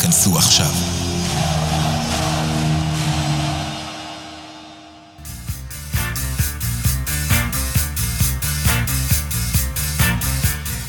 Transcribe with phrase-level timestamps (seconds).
[0.00, 0.72] כנסו עכשיו.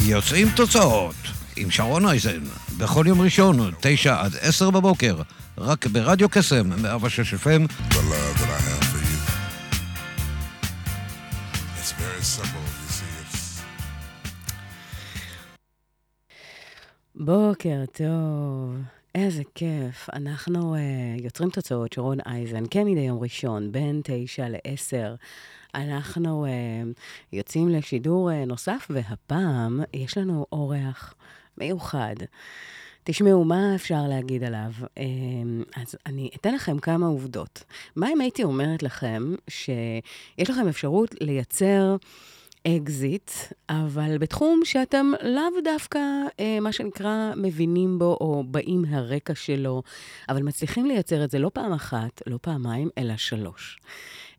[0.06, 1.16] יוצאים תוצאות
[1.56, 2.40] עם שרון אייזן,
[2.78, 5.22] בכל יום ראשון, תשע עד עשר בבוקר,
[5.58, 7.38] רק ברדיו קסם, 106 FM.
[7.38, 9.20] the love that I have for you.
[11.80, 13.12] It's very simple, you see.
[13.24, 13.62] It's
[17.16, 18.76] בוקר טוב,
[19.18, 20.10] איזה כיף.
[20.14, 25.16] אנחנו uh, יוצרים תוצאות, שרון אייזן, כמדי יום ראשון, בין תשע לעשר.
[25.76, 27.00] אנחנו אה,
[27.34, 31.14] יוצאים לשידור אה, נוסף, והפעם יש לנו אורח
[31.58, 32.16] מיוחד.
[33.04, 34.72] תשמעו, מה אפשר להגיד עליו?
[34.82, 37.64] אמ, אז אני אתן לכם כמה עובדות.
[37.96, 41.96] מה אם הייתי אומרת לכם שיש לכם אפשרות לייצר...
[42.68, 43.32] אקזיט,
[43.70, 46.00] אבל בתחום שאתם לאו דווקא,
[46.40, 49.84] אה, מה שנקרא, מבינים בו או באים מהרקע שלו,
[50.30, 53.80] אבל מצליחים לייצר את זה לא פעם אחת, לא פעמיים, אלא שלוש.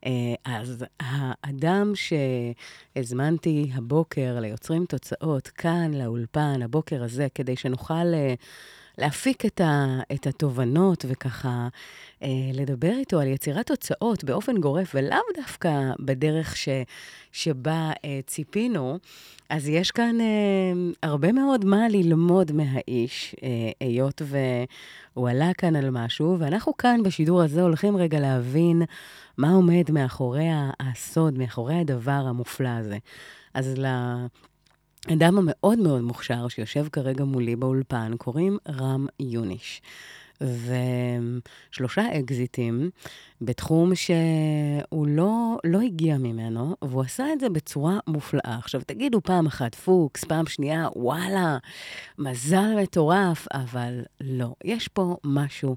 [0.06, 8.34] אה, אז האדם שהזמנתי הבוקר ליוצרים תוצאות כאן לאולפן, הבוקר הזה, כדי שנוכל אה,
[8.98, 11.68] להפיק את, ה, את התובנות וככה
[12.22, 16.68] אה, לדבר איתו על יצירת תוצאות באופן גורף, ולאו דווקא בדרך ש,
[17.32, 18.98] שבה אה, ציפינו,
[19.48, 20.26] אז יש כאן אה,
[21.02, 23.48] הרבה מאוד מה ללמוד מהאיש, אה,
[23.80, 28.82] היות והוא עלה כאן על משהו, ואנחנו כאן בשידור הזה הולכים רגע להבין
[29.38, 30.48] מה עומד מאחורי
[30.80, 32.98] הסוד, מאחורי הדבר המופלא הזה.
[33.54, 33.74] אז
[35.06, 35.10] ל...
[35.10, 39.82] האדם המאוד מאוד מוכשר שיושב כרגע מולי באולפן, קוראים רם יוניש.
[41.70, 42.90] ושלושה אקזיטים
[43.40, 48.58] בתחום שהוא לא, לא הגיע ממנו, והוא עשה את זה בצורה מופלאה.
[48.58, 51.58] עכשיו, תגידו פעם אחת פוקס, פעם שנייה, וואלה,
[52.18, 54.54] מזל מטורף, אבל לא.
[54.64, 55.76] יש פה משהו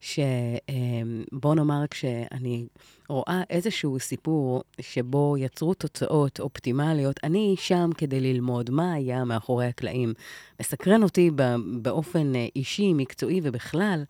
[0.00, 2.66] שבוא נאמר, כשאני
[3.08, 10.14] רואה איזשהו סיפור שבו יצרו תוצאות אופטימליות, אני שם כדי ללמוד מה היה מאחורי הקלעים.
[10.60, 11.30] מסקרן אותי
[11.82, 14.04] באופן אישי, מקצועי ובכלל,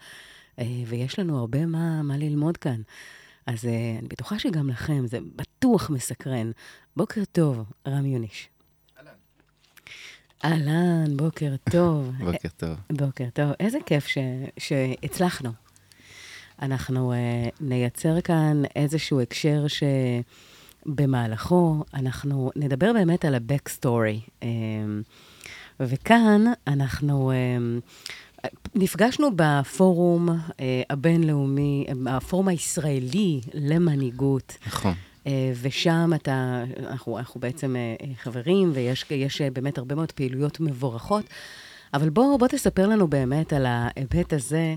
[0.58, 2.80] אה, ויש לנו הרבה מה, מה ללמוד כאן.
[3.46, 6.50] אז אה, אני בטוחה שגם לכם, זה בטוח מסקרן.
[6.96, 8.48] בוקר טוב, רם יוניש.
[10.44, 12.10] אהלן, בוקר טוב.
[12.18, 12.76] בוקר טוב.
[12.92, 13.50] בוקר טוב.
[13.60, 14.18] איזה כיף ש,
[14.58, 15.63] שהצלחנו.
[16.62, 17.16] אנחנו uh,
[17.60, 19.64] נייצר כאן איזשהו הקשר
[20.86, 24.30] שבמהלכו אנחנו נדבר באמת על ה-back story.
[24.40, 24.44] Um,
[25.80, 28.44] וכאן אנחנו um,
[28.74, 30.52] נפגשנו בפורום uh,
[30.90, 34.56] הבינלאומי, הפורום הישראלי למנהיגות.
[34.66, 34.94] נכון.
[35.24, 35.26] Uh,
[35.62, 41.24] ושם אתה, אנחנו, אנחנו בעצם uh, חברים, ויש יש, uh, באמת הרבה מאוד פעילויות מבורכות.
[41.94, 44.74] אבל בוא, בוא תספר לנו באמת על ההיבט הזה.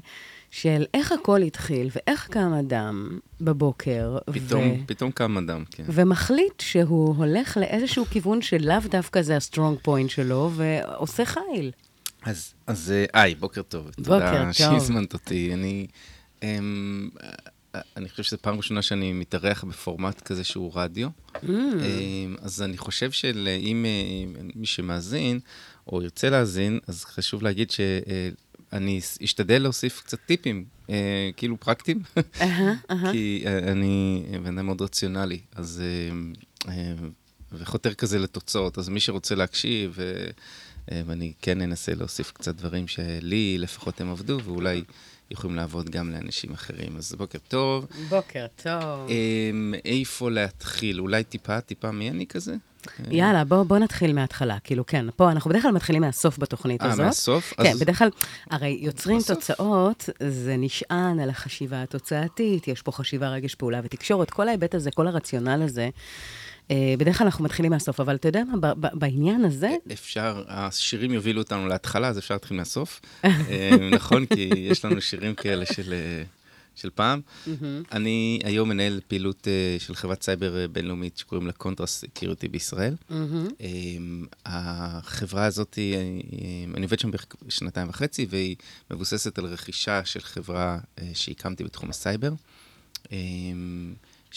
[0.52, 4.18] של איך הכל התחיל, ואיך קם אדם בבוקר.
[4.34, 4.88] פתאום, ו...
[4.88, 5.84] פתאום קם אדם, כן.
[5.88, 11.72] ומחליט שהוא הולך לאיזשהו כיוון שלאו דווקא זה ה strong point שלו, ועושה חיל.
[12.24, 13.86] אז, אז אה, היי, בוקר טוב.
[13.86, 14.40] בוקר תודה טוב.
[14.40, 15.54] תודה שהזמנת אותי.
[15.54, 15.88] אני,
[16.44, 17.10] אמ,
[17.98, 21.10] אני חושב שזו פעם ראשונה שאני מתארח בפורמט כזה שהוא רדיו.
[21.36, 21.40] Mm.
[21.48, 25.40] אמ, אז אני חושב שאם אה, מי שמאזין,
[25.88, 27.80] או ירצה להאזין, אז חשוב להגיד ש...
[28.74, 33.12] אני אשתדל להוסיף קצת טיפים, אה, כאילו פרקטיים, uh-huh, uh-huh.
[33.12, 35.84] כי אה, אני בן אדם מאוד רציונלי, אז...
[35.86, 36.94] אה, אה,
[37.52, 40.30] וחותר כזה לתוצאות, אז מי שרוצה להקשיב, אה,
[40.92, 44.84] אה, ואני כן אנסה להוסיף קצת דברים שלי לפחות הם עבדו, ואולי
[45.32, 46.98] יכולים לעבוד גם לאנשים אחרים.
[46.98, 47.88] אז בוקר טוב.
[48.10, 49.10] בוקר טוב.
[49.10, 51.00] אה, איפה להתחיל?
[51.00, 52.56] אולי טיפה, טיפה מי אני כזה?
[53.12, 54.58] יאללה, בוא, בוא נתחיל מההתחלה.
[54.64, 57.00] כאילו, כן, פה אנחנו בדרך כלל מתחילים מהסוף בתוכנית אה, הזאת.
[57.00, 57.54] אה, מהסוף?
[57.58, 57.80] כן, אז...
[57.80, 58.10] בדרך כלל,
[58.50, 59.38] הרי יוצרים בסוף.
[59.38, 64.92] תוצאות, זה נשען על החשיבה התוצאתית, יש פה חשיבה, רגש, פעולה ותקשורת, כל ההיבט הזה,
[64.92, 65.90] כל הרציונל הזה.
[66.98, 69.70] בדרך כלל אנחנו מתחילים מהסוף, אבל אתה יודע מה, בעניין הזה...
[69.94, 73.02] אפשר, השירים יובילו אותנו להתחלה, אז אפשר להתחיל מהסוף.
[73.96, 74.26] נכון?
[74.26, 75.94] כי יש לנו שירים כאלה של...
[76.78, 77.22] של פעם.
[77.92, 82.96] אני היום מנהל פעילות אה, של חברת סייבר אה, בינלאומית שקוראים לה קונטרס Security בישראל.
[83.60, 86.02] אמ, החברה הזאת, אה,
[86.76, 88.56] אני עובד שם בערך שנתיים וחצי, והיא
[88.92, 92.34] מבוססת על רכישה של חברה אה, שהקמתי בתחום הסייבר.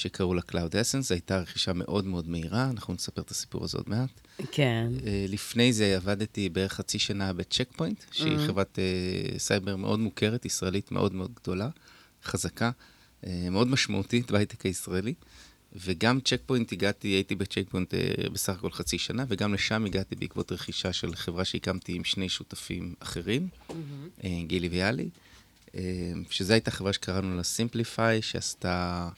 [0.01, 3.79] שקראו לה Cloud Essence, זו הייתה רכישה מאוד מאוד מהירה, אנחנו נספר את הסיפור הזה
[3.79, 4.21] עוד מעט.
[4.53, 4.93] כן.
[5.07, 10.45] אה, לפני זה עבדתי בערך חצי שנה בצ'ק פוינט, שהיא חברת אה, סייבר מאוד מוכרת,
[10.45, 11.69] ישראלית מאוד מאוד גדולה,
[12.25, 12.71] חזקה,
[13.27, 15.15] אה, מאוד משמעותית בהייטק הישראלי.
[15.73, 20.15] וגם צ'ק פוינט הגעתי, הייתי בצ'ק פוינט אה, בסך הכל חצי שנה, וגם לשם הגעתי
[20.15, 23.49] בעקבות רכישה של חברה שהקמתי עם שני שותפים אחרים,
[24.25, 25.09] אה, גילי ויאלי,
[25.75, 29.09] אה, שזו הייתה חברה שקראנו לה Simplify, שעשתה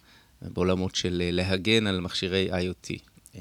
[0.53, 2.99] בעולמות של אה, להגן על מכשירי IoT.
[3.35, 3.41] אה,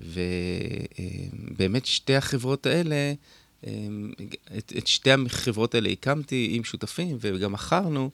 [0.00, 3.12] ובאמת שתי החברות האלה,
[3.66, 3.72] אה,
[4.58, 8.10] את, את שתי החברות האלה הקמתי עם שותפים וגם מכרנו,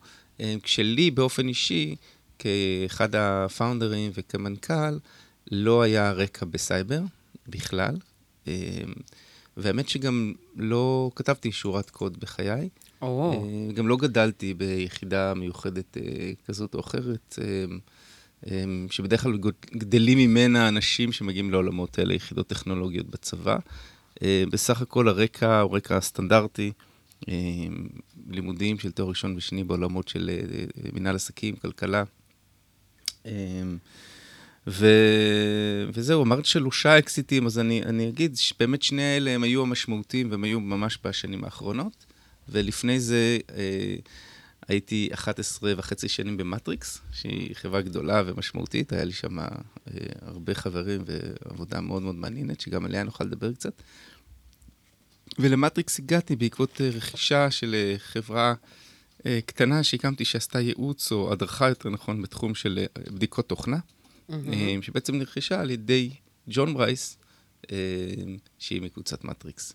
[0.63, 1.97] כשלי באופן אישי,
[2.39, 4.99] כאחד הפאונדרים וכמנכ"ל,
[5.53, 7.01] לא היה רקע בסייבר
[7.49, 7.97] בכלל.
[9.57, 12.69] והאמת שגם לא כתבתי שורת קוד בחיי.
[13.05, 19.39] אה, גם לא גדלתי ביחידה מיוחדת אה, כזאת או אחרת, אה, שבדרך כלל
[19.77, 23.57] גדלים ממנה אנשים שמגיעים לעולמות האלה, יחידות טכנולוגיות בצבא.
[24.23, 26.73] בסך הכל הרקע הוא רקע סטנדרטי,
[28.31, 30.31] לימודים של תואר ראשון ושני בעולמות של
[30.93, 32.05] מנהל עסקים, כלכלה.
[34.67, 34.87] ו...
[35.95, 40.45] וזהו, אמרת שלושה אקזיטים, אז אני, אני אגיד שבאמת שני האלה הם היו המשמעותיים והם
[40.45, 42.04] היו ממש בשנים האחרונות.
[42.49, 43.97] ולפני זה אה,
[44.69, 49.47] הייתי 11 וחצי שנים במטריקס, שהיא חברה גדולה ומשמעותית, היה לי שם אה,
[50.21, 53.83] הרבה חברים ועבודה מאוד מאוד מעניינת, שגם עליה נוכל לדבר קצת.
[55.39, 58.55] ולמטריקס הגעתי בעקבות אה, רכישה של אה, חברה
[59.27, 63.79] אה, קטנה שהקמתי, שעשתה ייעוץ, או הדרכה יותר נכון, בתחום של אה, בדיקות תוכנה,
[64.31, 66.11] אה, שבעצם נרכשה על ידי
[66.49, 67.19] ג'ון ברייס,
[67.73, 67.77] אה,
[68.59, 69.75] שהיא מקבוצת מטריקס.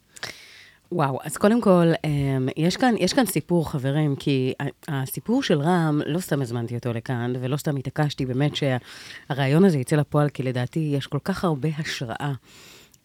[0.91, 4.53] וואו, אז קודם כל, אמ, יש כאן, יש כאן סיפור, חברים, כי
[4.87, 9.95] הסיפור של רם, לא סתם הזמנתי אותו לכאן, ולא סתם התעקשתי באמת שהרעיון הזה יצא
[9.95, 12.33] לפועל, כי לדעתי יש כל כך הרבה השראה.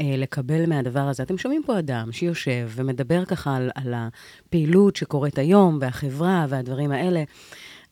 [0.00, 1.22] אה, לקבל מהדבר הזה.
[1.22, 7.22] אתם שומעים פה אדם שיושב ומדבר ככה על, על הפעילות שקורית היום, והחברה והדברים האלה,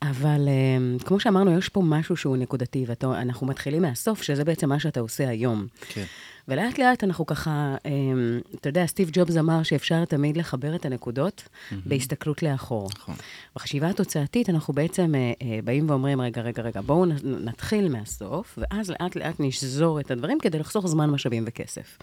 [0.02, 4.78] אבל אה, כמו שאמרנו, יש פה משהו שהוא נקודתי, ואנחנו מתחילים מהסוף, שזה בעצם מה
[4.78, 5.66] שאתה עושה היום.
[5.88, 6.04] כן.
[6.48, 11.48] ולאט לאט אנחנו ככה, אמ, אתה יודע, סטיב ג'ובס אמר שאפשר תמיד לחבר את הנקודות
[11.86, 12.88] בהסתכלות לאחור.
[12.98, 13.14] נכון.
[13.56, 18.90] בחשיבה התוצאתית אנחנו בעצם אה, אה, באים ואומרים, רגע, רגע, רגע, בואו נתחיל מהסוף, ואז
[18.90, 21.98] לאט לאט נשזור את הדברים כדי לחסוך זמן, משאבים וכסף.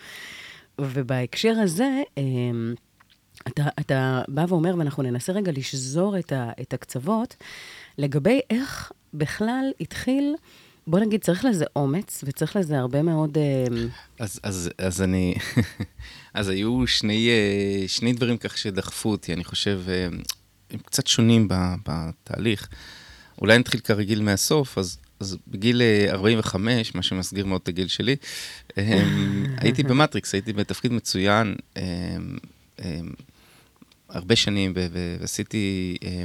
[0.82, 2.74] ובהקשר הזה, אמ,
[3.48, 7.36] אתה, אתה בא ואומר, ואנחנו ננסה רגע לשזור את, ה, את הקצוות,
[7.98, 10.36] לגבי איך בכלל התחיל,
[10.90, 13.38] בוא נגיד, צריך לזה אומץ, וצריך לזה הרבה מאוד...
[13.38, 13.88] אמ,
[14.20, 15.36] אז, אז, אז אני,
[16.34, 20.08] אז היו שני, אה, שני דברים כך שדחפו אותי, אני חושב, אה,
[20.70, 21.48] הם קצת שונים
[21.86, 22.70] בתהליך.
[23.42, 28.16] אולי נתחיל כרגיל מהסוף, אז, אז בגיל אה, 45, מה שמסגיר מאוד את הגיל שלי,
[28.78, 29.04] אה,
[29.62, 31.84] הייתי במטריקס, הייתי בתפקיד מצוין אה,
[32.80, 33.00] אה,
[34.10, 34.74] הרבה שנים,
[35.20, 36.24] ועשיתי אה,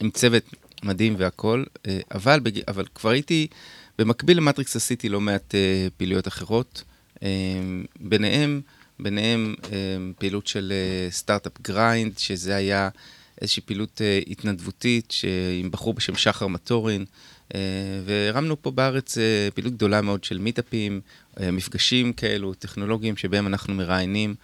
[0.00, 0.44] עם צוות
[0.82, 2.40] מדהים והכול, אה, אבל.
[2.68, 3.46] אבל כבר הייתי,
[3.98, 6.82] במקביל למטריקס עשיתי לא מעט אה, פעילויות אחרות,
[7.22, 7.28] אה,
[8.00, 8.60] ביניהם,
[8.98, 9.54] ביניהם
[10.18, 10.72] פעילות של
[11.10, 12.88] Startup Grind, שזה היה
[13.40, 15.14] איזושהי פעילות התנדבותית
[15.60, 17.04] עם בחור בשם שחר מטורין,
[18.04, 19.18] והרמנו פה בארץ
[19.54, 21.00] פעילות גדולה מאוד של מיטאפים,
[21.40, 24.34] מפגשים כאלו, טכנולוגיים, שבהם אנחנו מראיינים.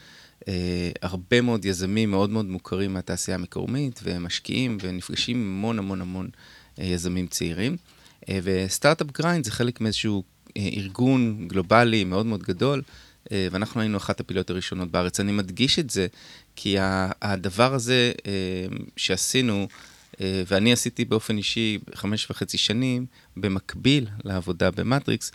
[0.49, 6.29] אה, הרבה מאוד יזמים מאוד מאוד מוכרים מהתעשייה המקומית, ומשקיעים, ונפגשים עם המון המון המון
[6.79, 7.77] אה, יזמים צעירים.
[8.29, 10.23] אה, ו Startup Grind זה חלק מאיזשהו
[10.57, 12.83] אה, ארגון גלובלי מאוד מאוד גדול,
[13.33, 15.21] אה, ואנחנו היינו אחת הפעילויות הראשונות בארץ.
[15.21, 16.07] אני מדגיש את זה,
[16.57, 16.77] כי
[17.23, 18.33] הדבר הזה אה,
[18.97, 19.69] שעשינו,
[20.21, 23.07] אה, ואני עשיתי באופן אישי חמש וחצי שנים,
[23.37, 25.33] במקביל לעבודה במטריקס,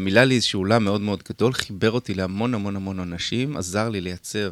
[0.00, 4.00] מילא לי איזשהו עולם מאוד מאוד גדול, חיבר אותי להמון המון המון אנשים, עזר לי
[4.00, 4.50] לייצר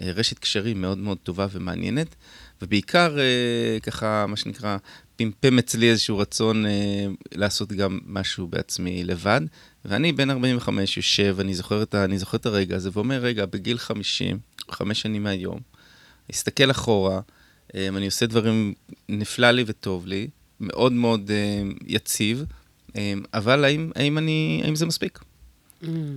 [0.00, 2.14] אה, רשת קשרים מאוד מאוד טובה ומעניינת,
[2.62, 4.76] ובעיקר, אה, ככה, מה שנקרא,
[5.16, 9.40] פמפם אצלי איזשהו רצון אה, לעשות גם משהו בעצמי לבד.
[9.84, 13.46] ואני בן 45 יושב, אני זוכר את, ה, אני זוכר את הרגע הזה, ואומר, רגע,
[13.46, 14.38] בגיל 50,
[14.70, 15.58] חמש שנים מהיום,
[16.30, 17.20] אסתכל אחורה,
[17.74, 18.74] אה, אני עושה דברים
[19.08, 20.28] נפלא לי וטוב לי,
[20.60, 22.44] מאוד מאוד אה, יציב, אה,
[23.34, 25.18] אבל האם, האם, אני, האם זה מספיק?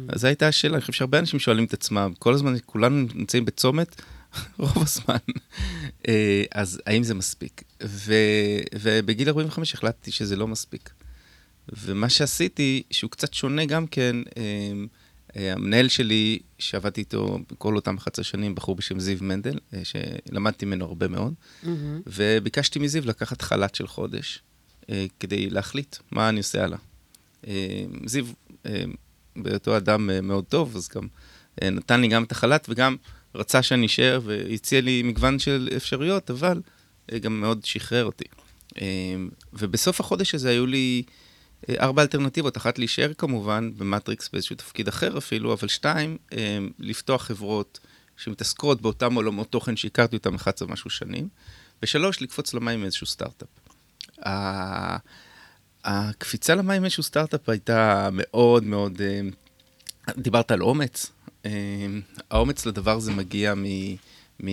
[0.09, 3.45] אז זו הייתה השאלה, אני חושב שהרבה אנשים שואלים את עצמם, כל הזמן כולנו נמצאים
[3.45, 4.01] בצומת,
[4.59, 5.17] רוב הזמן.
[6.07, 7.63] אה, אז האם זה מספיק?
[7.83, 8.13] ו,
[8.81, 10.89] ובגיל 45 החלטתי שזה לא מספיק.
[11.69, 14.43] ומה שעשיתי, שהוא קצת שונה גם כן, אה,
[15.35, 20.65] אה, המנהל שלי, שעבדתי איתו כל אותם 11 שנים, בחור בשם זיו מנדל, אה, שלמדתי
[20.65, 21.33] ממנו הרבה מאוד,
[22.07, 24.41] וביקשתי מזיו לקחת חל"ת של חודש,
[25.19, 26.77] כדי להחליט מה אני עושה הלאה.
[27.47, 28.25] אה, זיו,
[28.65, 28.83] אה,
[29.35, 31.07] בהיותו אדם אה, מאוד טוב, אז גם
[31.61, 32.95] אה, נתן לי גם את החל"ת וגם
[33.35, 36.61] רצה שאני אשאר והציע לי מגוון של אפשרויות, אבל
[37.11, 38.25] אה, גם מאוד שחרר אותי.
[38.81, 38.85] אה,
[39.53, 41.03] ובסוף החודש הזה היו לי
[41.69, 47.23] אה, ארבע אלטרנטיבות, אחת להישאר כמובן במטריקס באיזשהו תפקיד אחר אפילו, אבל שתיים, אה, לפתוח
[47.23, 47.79] חברות
[48.17, 51.27] שמתעסקות באותם עולמות תוכן שהכרתי אותם 11 ומשהו שנים,
[51.83, 53.62] ושלוש, לקפוץ למים עם איזשהו סטארט-אפ.
[55.83, 59.01] הקפיצה למים איזשהו סטארט-אפ הייתה מאוד מאוד...
[59.01, 59.21] אה,
[60.17, 61.11] דיברת על אומץ.
[61.45, 61.51] אה,
[62.31, 63.65] האומץ לדבר הזה מגיע מ...
[64.43, 64.49] מ...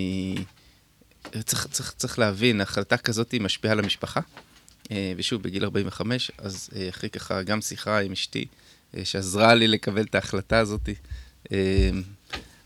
[1.44, 4.20] צריך, צריך, צריך להבין, החלטה כזאת משפיעה על המשפחה.
[4.90, 8.46] אה, ושוב, בגיל 45, אז אחרי ככה גם שיחה עם אשתי,
[9.04, 10.88] שעזרה לי לקבל את ההחלטה הזאת.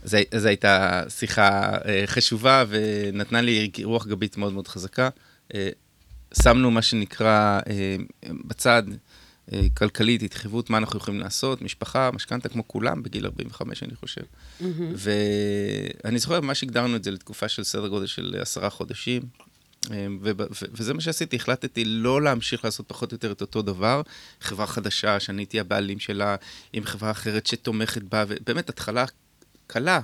[0.04, 5.08] זו הייתה שיחה חשובה ונתנה לי רוח גבית מאוד מאוד חזקה.
[6.42, 7.96] שמנו מה שנקרא אה,
[8.46, 8.82] בצד
[9.52, 14.22] אה, כלכלית, התחייבות, מה אנחנו יכולים לעשות, משפחה, משכנתה כמו כולם, בגיל 45 אני חושב.
[14.94, 19.22] ואני זוכר, ממש הגדרנו את זה לתקופה של סדר גודל של עשרה חודשים.
[19.90, 23.62] אה, ו- ו- וזה מה שעשיתי, החלטתי לא להמשיך לעשות פחות או יותר את אותו
[23.62, 24.02] דבר.
[24.40, 26.36] חברה חדשה, שאני הייתי הבעלים שלה,
[26.72, 29.04] עם חברה אחרת שתומכת בה, ובאמת התחלה
[29.66, 30.00] קלה,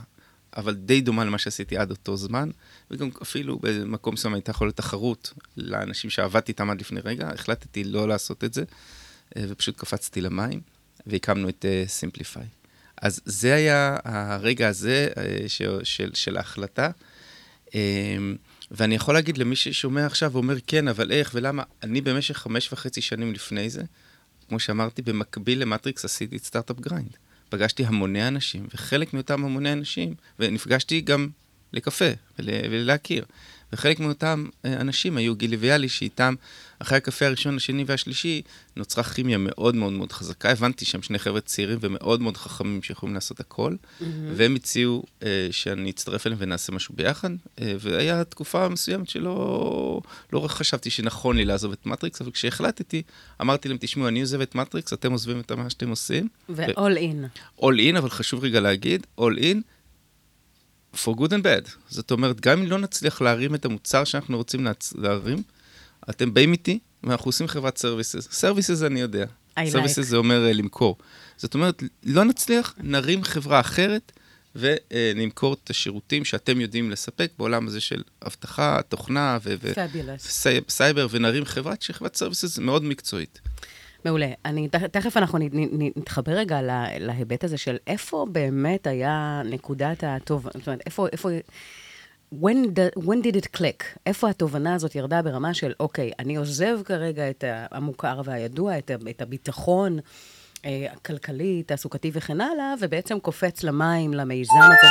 [0.57, 2.51] אבל די דומה למה שעשיתי עד אותו זמן.
[2.91, 8.09] וגם אפילו במקום מסוים הייתה יכולת תחרות לאנשים שעבדתי איתם עד לפני רגע, החלטתי לא
[8.09, 8.65] לעשות את זה,
[9.37, 10.61] אה, ופשוט קפצתי למים,
[11.07, 12.47] והקמנו את סימפליפיי.
[13.03, 16.91] אז זה היה הרגע הזה אה, ש- של, של ההחלטה.
[17.75, 18.19] אה,
[18.71, 23.01] ואני יכול להגיד למי ששומע עכשיו ואומר, כן, אבל איך ולמה, אני במשך חמש וחצי
[23.01, 23.83] שנים לפני זה,
[24.49, 27.17] כמו שאמרתי, במקביל למטריקס עשיתי את Startup Grind.
[27.51, 31.29] פגשתי המוני אנשים, וחלק מאותם המוני אנשים, ונפגשתי גם
[31.73, 33.25] לקפה ול, ולהכיר.
[33.73, 36.35] וחלק מאותם אה, אנשים היו גילי ויאלי, שאיתם,
[36.79, 38.43] אחרי הקפה הראשון, השני והשלישי,
[38.77, 40.51] נוצרה כימיה מאוד מאוד מאוד חזקה.
[40.51, 44.05] הבנתי שהם שני חבר'ה צעירים ומאוד מאוד חכמים שיכולים לעשות הכל, mm-hmm.
[44.35, 47.31] והם הציעו אה, שאני אצטרף אליהם ונעשה משהו ביחד.
[47.61, 50.01] אה, והיה תקופה מסוימת שלא
[50.33, 53.03] לא חשבתי שנכון לי לעזוב את מטריקס, אבל כשהחלטתי,
[53.41, 56.29] אמרתי להם, תשמעו, אני עוזב את מטריקס, אתם עוזבים את מה שאתם עושים.
[56.49, 57.41] ו-all in.
[57.61, 59.57] all in, אבל חשוב רגע להגיד, all in,
[60.95, 61.71] for good and bad.
[61.89, 64.93] זאת אומרת, גם אם לא נצליח להרים את המוצר שאנחנו רוצים להצ...
[64.97, 65.43] להרים,
[66.11, 68.29] אתם באים איתי, ואנחנו עושים חברת services.
[68.33, 69.25] services אני יודע.
[69.25, 69.71] I like.
[69.71, 70.99] services זה אומר uh, למכור.
[71.37, 74.13] זאת אומרת, לא נצליח, נרים חברה אחרת,
[74.57, 79.55] ונמכור את השירותים שאתם יודעים לספק בעולם הזה של אבטחה, תוכנה ו...
[80.19, 83.41] סי- סייבר, ונרים חברת שחברת services מאוד מקצועית.
[84.05, 84.29] מעולה.
[84.45, 90.05] אני, תכף אנחנו נ, נ, נתחבר רגע לה, להיבט הזה של איפה באמת היה נקודת
[90.05, 91.29] הטוב, זאת אומרת, איפה, איפה,
[92.35, 93.85] when, the, when did it click?
[94.07, 99.23] איפה התובנה הזאת ירדה ברמה של, אוקיי, אני עוזב כרגע את המוכר והידוע, את, את
[99.23, 99.99] הביטחון
[100.65, 104.89] אה, הכלכלי, תעסוקתי וכן הלאה, ובעצם קופץ למים, למיזם הזה,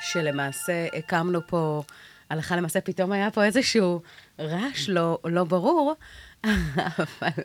[0.00, 1.82] שלמעשה הקמנו פה,
[2.30, 4.00] הלכה למעשה, פתאום היה פה איזשהו
[4.38, 5.94] רעש לא, לא ברור,
[6.98, 7.42] אבל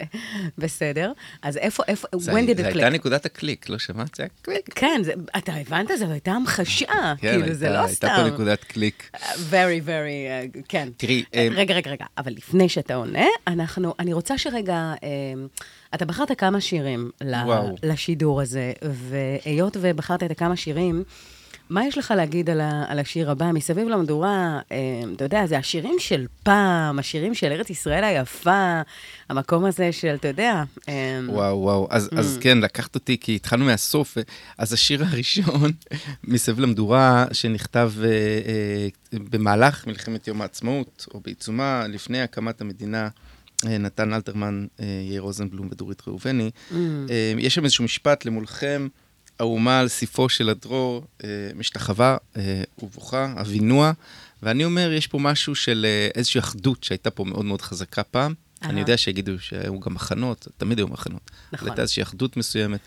[0.58, 1.12] בסדר.
[1.42, 2.90] אז איפה, איפה, when did it הייתה click?
[2.90, 4.16] נקודת הקליק, לא שמעת?
[4.16, 4.74] זה היה קליק.
[4.76, 5.02] כן,
[5.38, 5.90] אתה הבנת?
[6.00, 6.86] זו הייתה המחשה,
[7.18, 8.08] כן, כאילו, זה הייתה- לא סתם.
[8.08, 9.12] הייתה פה נקודת קליק.
[9.50, 9.88] very, very,
[10.56, 10.90] uh, כן.
[10.98, 15.08] תראי, אה, אמ, רגע, רגע, רגע, אבל לפני שאתה עונה, אנחנו, אני רוצה שרגע, אה,
[15.96, 17.12] אתה בחרת כמה שירים.
[17.84, 21.04] לשידור הזה, והיות ובחרת את הכמה שירים,
[21.72, 23.52] מה יש לך להגיד על, ה, על השיר הבא?
[23.52, 24.78] מסביב למדורה, אה,
[25.16, 28.82] אתה יודע, זה השירים של פעם, השירים של ארץ ישראל היפה,
[29.30, 30.64] המקום הזה של, אתה יודע...
[30.90, 31.88] אה, וואו, וואו.
[31.90, 32.20] אז, Mm.
[32.20, 34.18] אז כן, לקחת אותי, כי התחלנו מהסוף.
[34.58, 35.72] אז השיר הראשון,
[36.24, 43.10] מסביב למדורה, שנכתב אה, אה, במהלך מלחמת יום העצמאות, או בעיצומה, לפני הקמת המדינה,
[43.66, 44.66] אה, נתן אלתרמן,
[45.10, 46.52] יאיר רוזנבלום ודורית ראובני.
[46.72, 46.76] Mm.
[47.10, 48.88] אה, יש שם איזשהו משפט למולכם,
[49.42, 53.92] האומה על סיפו של הדרור אה, משתחווה אה, ובוכה, אבינוע.
[54.44, 58.34] ואני אומר, יש פה משהו של אה, איזושהי אחדות שהייתה פה מאוד מאוד חזקה פעם.
[58.64, 61.32] אני יודע שיגידו שהיו גם מחנות, תמיד היו מחנות.
[61.54, 61.68] נכון.
[61.68, 62.80] הייתה איזושהי אחדות מסוימת.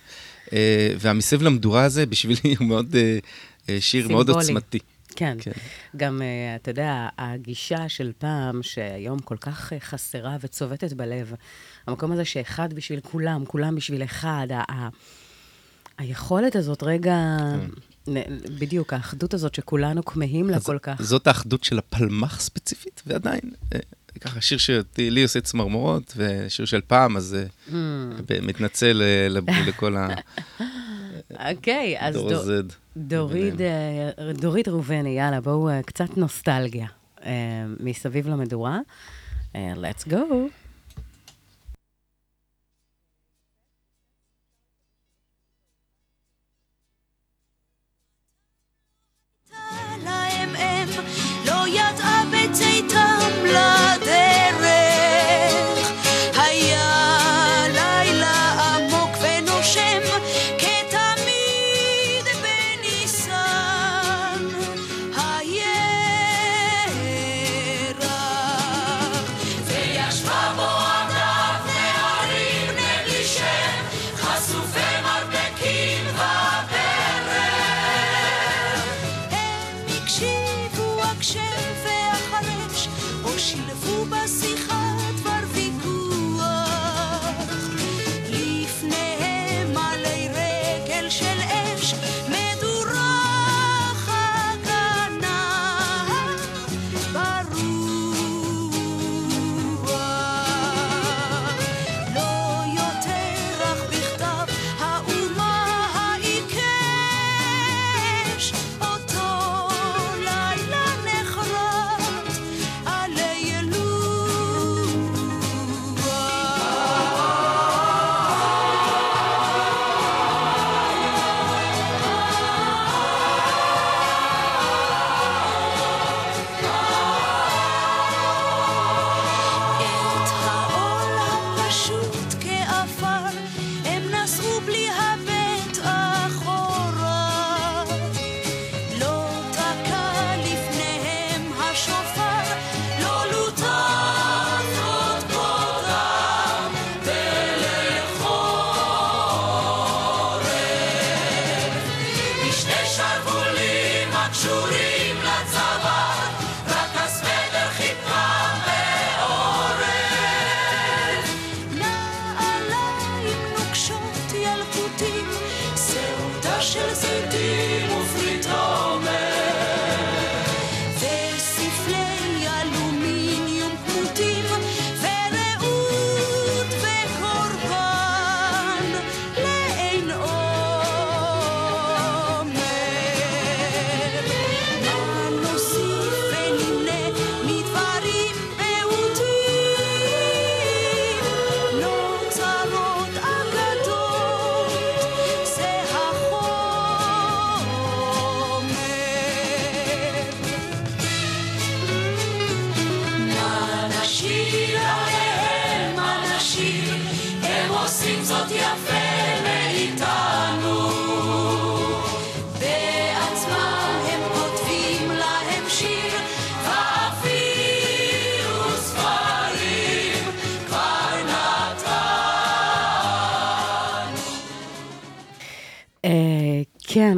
[0.99, 2.95] והמסביב למדורה הזה, בשבילי הוא מאוד,
[3.81, 4.31] שיר מאוד.
[4.31, 4.79] עוצמתי.
[5.17, 5.37] כן.
[5.41, 5.51] כן.
[5.97, 6.23] גם,
[6.57, 11.33] אתה יודע, הגישה של פעם, שהיום כל כך חסרה וצובטת בלב,
[11.87, 14.89] המקום הזה שאחד בשביל כולם, כולם בשביל אחד, ה- ה-
[15.99, 17.17] היכולת הזאת רגע
[18.05, 18.15] כן.
[18.59, 21.03] בדיוק, האחדות הזאת שכולנו כמהים לה כל כך.
[21.03, 23.41] זאת האחדות של הפלמ"ח ספציפית, ועדיין,
[23.75, 23.79] אה,
[24.21, 27.37] ככה שיר שלי עושה צמרמורות, ושיר של פעם, אז
[27.73, 27.75] אה.
[28.29, 29.29] ב- מתנצל אה,
[29.67, 29.95] לכל
[31.51, 32.17] אוקיי, אז.
[34.41, 36.87] דורית, ראובני, יאללה, בואו קצת נוסטלגיה
[37.81, 38.79] מסביב למדורה.
[39.55, 40.15] let's go.
[51.75, 54.24] לא ידעה בצאתם לדרך.
[81.17, 81.41] הקשב
[81.85, 82.89] והחרש,
[83.25, 84.84] או שילבו בשיחה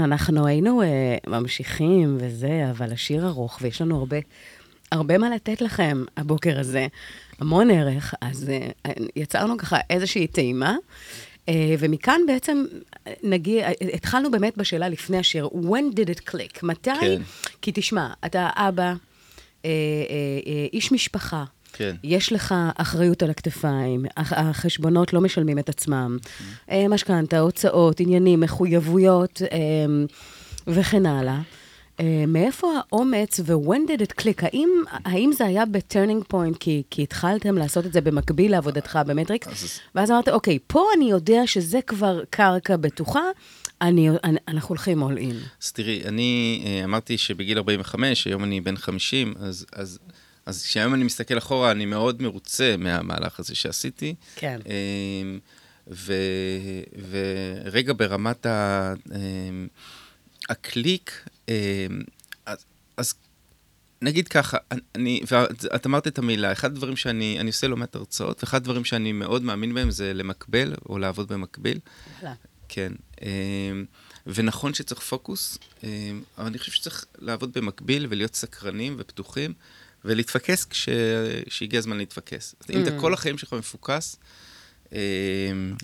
[0.07, 4.17] אנחנו היינו אה, ממשיכים וזה, אבל השיר ארוך, ויש לנו הרבה,
[4.93, 6.87] הרבה מה לתת לכם הבוקר הזה,
[7.39, 10.77] המון ערך, אז אה, יצרנו ככה איזושהי טעימה.
[11.49, 12.65] אה, ומכאן בעצם
[13.23, 16.59] נגיע, התחלנו באמת בשאלה לפני השיר, when did it click?
[16.63, 16.91] מתי?
[17.01, 17.23] כן.
[17.63, 18.95] כי תשמע, אתה אבא, אה,
[19.65, 19.71] אה,
[20.47, 21.45] אה, איש משפחה,
[21.77, 21.97] כן.
[22.05, 26.17] יש לך אחריות על הכתפיים, הח- החשבונות לא משלמים את עצמם,
[26.71, 29.59] אה, משכנתה, הוצאות, עניינים, מחויבויות אה,
[30.67, 31.41] וכן הלאה.
[32.01, 34.43] אה, מאיפה האומץ ו-when did it click?
[34.43, 34.69] האם,
[35.05, 39.49] האם זה היה ב-turning point כי, כי התחלתם לעשות את זה במקביל לעבודתך במטריקס?
[39.49, 43.21] אז- ואז אמרת, אוקיי, פה אני יודע שזה כבר קרקע בטוחה,
[43.83, 45.35] אני, אני, אנחנו הולכים all in.
[45.63, 49.99] אז תראי, אני אמרתי שבגיל 45, היום אני בן 50, אז, אז,
[50.47, 54.15] אז כשהיום אני מסתכל אחורה, אני מאוד מרוצה מהמהלך הזה שעשיתי.
[54.37, 54.61] כן.
[54.67, 55.39] אמ,
[55.91, 56.15] ו,
[57.11, 59.69] ורגע ברמת ה, אמ,
[60.49, 61.55] הקליק, אמ,
[62.47, 62.59] אז,
[62.97, 63.15] אז
[64.03, 64.57] נגיד ככה,
[64.95, 68.85] אני, ואת אמרת את המילה, אחד הדברים שאני אני עושה לא מעט הרצאות, ואחד הדברים
[68.85, 71.79] שאני מאוד מאמין בהם זה למקבל, או לעבוד במקביל.
[72.69, 72.93] כן.
[74.27, 75.59] ונכון שצריך פוקוס,
[76.39, 79.53] אבל אני חושב שצריך לעבוד במקביל ולהיות סקרנים ופתוחים,
[80.07, 80.89] ולהתפקס כש...
[81.49, 82.55] שהגיע הזמן להתפקס.
[82.61, 84.17] אז אם אתה כל החיים שלך מפוקס,
[84.93, 84.99] אה,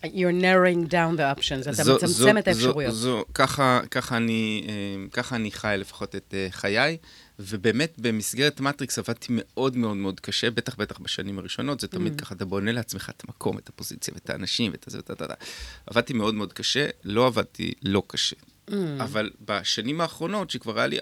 [0.02, 2.94] You're narrowing down the options, אתה זו- מצמצם זו- את האפשרויות.
[2.94, 4.66] זו, זו, ככה, ככה, אני,
[5.12, 6.96] ככה אני חי לפחות את אה, חיי,
[7.38, 11.90] ובאמת במסגרת מטריקס עבדתי מאוד מאוד מאוד קשה, בטח בטח בשנים הראשונות, זה Mm.
[11.90, 15.32] תמיד ככה, אתה בונה לעצמך את המקום, את הפוזיציה ואת האנשים ואת הזה ואת הזה.
[15.86, 18.36] עבדתי מאוד מאוד קשה, לא עבדתי לא קשה.
[18.70, 18.74] Mm.
[19.00, 20.98] אבל בשנים האחרונות, שכבר היה לי,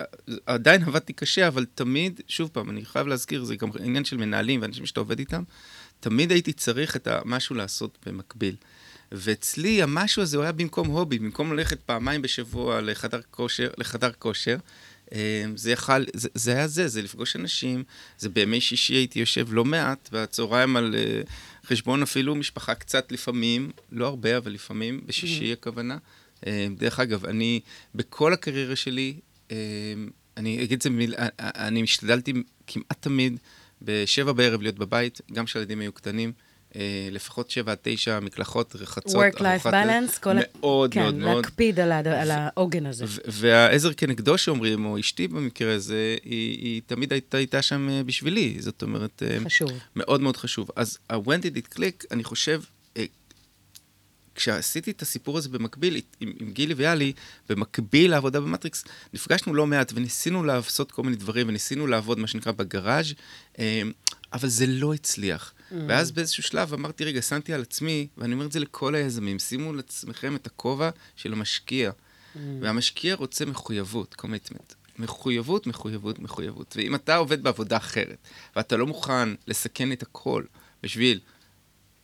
[0.46, 4.62] עדיין עבדתי קשה, אבל תמיד, שוב פעם, אני חייב להזכיר, זה גם עניין של מנהלים
[4.62, 5.42] ואנשים שאתה עובד איתם,
[6.00, 8.54] תמיד הייתי צריך את המשהו לעשות במקביל.
[9.12, 14.56] ואצלי המשהו הזה הוא היה במקום הובי, במקום ללכת פעמיים בשבוע לחדר כושר, לחדר כושר
[15.14, 17.84] אה, זה יכל, זה, זה היה זה, זה לפגוש אנשים,
[18.18, 21.20] זה בימי שישי הייתי יושב לא מעט, והצהריים על אה,
[21.66, 25.98] חשבון אפילו משפחה קצת לפעמים, לא הרבה, אבל לפעמים, בשישי הכוונה.
[26.46, 27.60] אה, דרך אגב, אני,
[27.94, 29.14] בכל הקריירה שלי,
[29.50, 29.56] אה,
[30.36, 31.14] אני אגיד את זה במיל...
[31.18, 32.32] אה, אני השתדלתי
[32.66, 33.38] כמעט תמיד
[33.82, 36.32] בשבע בערב להיות בבית, גם כשהילדים היו קטנים.
[37.10, 41.36] לפחות שבע עד תשע מקלחות, רחצות, Work-life balance, כל ה- מאוד כן, מאוד מאוד.
[41.44, 43.04] להקפיד על על העוגן הזה.
[43.28, 48.56] והעזר כנגדו שאומרים, או אשתי במקרה הזה, היא, היא תמיד הייתה, הייתה שם בשבילי.
[48.58, 49.70] זאת אומרת, חשוב.
[49.96, 50.70] מאוד מאוד חשוב.
[50.76, 52.60] אז ה-When did it click, אני חושב,
[54.34, 57.12] כשעשיתי את הסיפור הזה במקביל עם, עם גילי ויאלי,
[57.48, 62.52] במקביל לעבודה במטריקס, נפגשנו לא מעט וניסינו לעשות כל מיני דברים, וניסינו לעבוד, מה שנקרא,
[62.52, 63.14] בגראז',
[63.58, 63.82] אה,
[64.32, 65.52] אבל זה לא הצליח.
[65.52, 65.74] Mm.
[65.88, 69.72] ואז באיזשהו שלב אמרתי, רגע, שמתי על עצמי, ואני אומר את זה לכל היזמים, שימו
[69.72, 71.90] לעצמכם את הכובע של המשקיע.
[71.90, 72.38] Mm.
[72.60, 74.72] והמשקיע רוצה מחויבות, קומיטמנט.
[74.98, 76.74] מחויבות, מחויבות, מחויבות.
[76.76, 78.16] ואם אתה עובד בעבודה אחרת,
[78.56, 80.44] ואתה לא מוכן לסכן את הכל
[80.82, 81.20] בשביל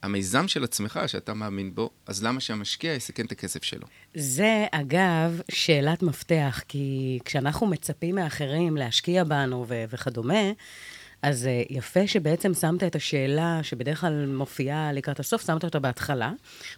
[0.06, 3.86] המיזם של עצמך, שאתה מאמין בו, אז למה שהמשקיע יסכן את הכסף שלו?
[4.14, 10.42] זה, אגב, שאלת מפתח, כי כשאנחנו מצפים מאחרים להשקיע בנו ו- וכדומה,
[11.26, 16.32] אז uh, יפה שבעצם שמת את השאלה שבדרך כלל מופיעה לקראת הסוף, שמת אותה בהתחלה,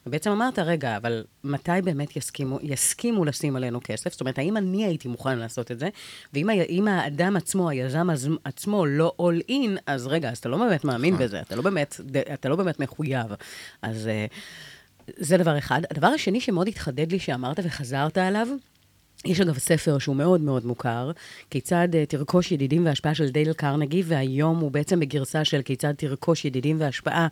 [0.07, 4.13] ובעצם אמרת, רגע, אבל מתי באמת יסכימו, יסכימו לשים עלינו כסף?
[4.13, 5.89] זאת אומרת, האם אני הייתי מוכן לעשות את זה?
[6.33, 8.09] ואם האדם עצמו, היזם
[8.45, 12.01] עצמו, לא all in, אז רגע, אז אתה לא באמת מאמין בזה, אתה לא באמת,
[12.35, 13.27] אתה לא באמת מחויב.
[13.83, 14.07] אז...
[14.07, 14.35] Uh,
[15.17, 15.83] זה דבר אחד.
[15.91, 18.49] הדבר השני שמאוד התחדד לי שאמרת וחזרת עליו,
[19.25, 21.11] יש אגב ספר שהוא מאוד מאוד מוכר,
[21.51, 26.45] כיצד uh, תרכוש ידידים והשפעה של דייל קרנגי, והיום הוא בעצם בגרסה של כיצד תרכוש
[26.45, 27.27] ידידים והשפעה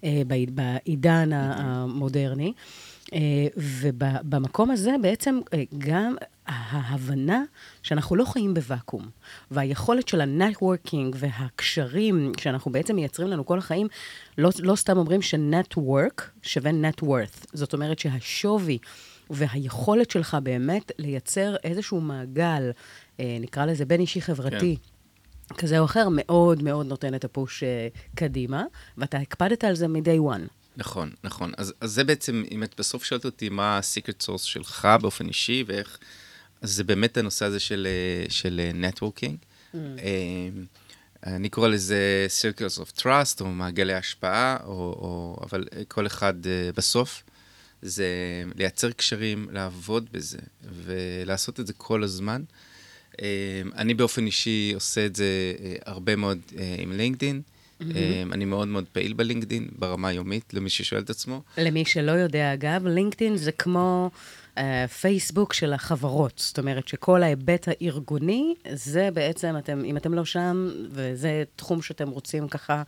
[0.00, 2.52] uh, בעיד, בעידן ה- המודרני.
[3.06, 3.14] Uh,
[3.56, 6.14] ובמקום הזה בעצם uh, גם
[6.46, 7.42] ההבנה
[7.82, 9.08] שאנחנו לא חיים בוואקום,
[9.50, 13.86] והיכולת של הנטוורקינג והקשרים שאנחנו בעצם מייצרים לנו כל החיים,
[14.38, 16.70] לא, לא סתם אומרים ש network שווה
[17.02, 17.46] worth.
[17.52, 18.78] זאת אומרת שהשווי
[19.32, 22.70] והיכולת שלך באמת לייצר איזשהו מעגל,
[23.20, 24.76] אה, נקרא לזה בין אישי חברתי.
[24.76, 24.92] כן.
[25.54, 28.64] כזה או אחר, מאוד מאוד נותן את ה push אה, קדימה,
[28.98, 30.48] ואתה הקפדת על זה מ-day one.
[30.76, 31.52] נכון, נכון.
[31.56, 35.28] אז, אז זה בעצם, אם את בסוף שואלת אותי מה ה- secret sauce שלך באופן
[35.28, 35.98] אישי ואיך,
[36.62, 39.36] אז זה באמת הנושא הזה של, אה, של אה, networking.
[39.74, 39.76] Mm.
[41.26, 46.76] אני קורא לזה circles of trust, או מעגלי השפעה, או, או, אבל כל אחד uh,
[46.76, 47.22] בסוף,
[47.82, 48.06] זה
[48.54, 50.38] לייצר קשרים, לעבוד בזה,
[50.84, 52.42] ולעשות את זה כל הזמן.
[53.12, 53.14] Uh,
[53.76, 57.42] אני באופן אישי עושה את זה uh, הרבה מאוד uh, עם לינקדין.
[57.80, 58.32] Mm-hmm.
[58.32, 61.42] אני מאוד מאוד פעיל בלינקדין, ברמה היומית, למי ששואל את עצמו.
[61.58, 64.10] למי שלא יודע, אגב, לינקדין זה כמו
[64.58, 66.32] אה, פייסבוק של החברות.
[66.36, 72.08] זאת אומרת שכל ההיבט הארגוני, זה בעצם, אתם, אם אתם לא שם, וזה תחום שאתם
[72.08, 72.82] רוצים ככה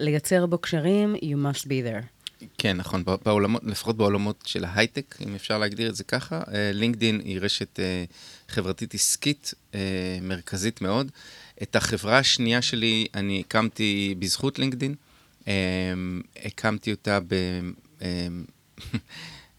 [0.00, 2.13] לייצר בו קשרים, you must be there.
[2.58, 6.42] כן, נכון, בעולמות, לפחות בעולמות של ההייטק, אם אפשר להגדיר את זה ככה,
[6.72, 8.04] לינקדין היא רשת אה,
[8.48, 11.10] חברתית עסקית אה, מרכזית מאוד.
[11.62, 14.94] את החברה השנייה שלי אני הקמתי בזכות לינקדין.
[15.48, 15.52] אה,
[16.44, 17.34] הקמתי אותה ב...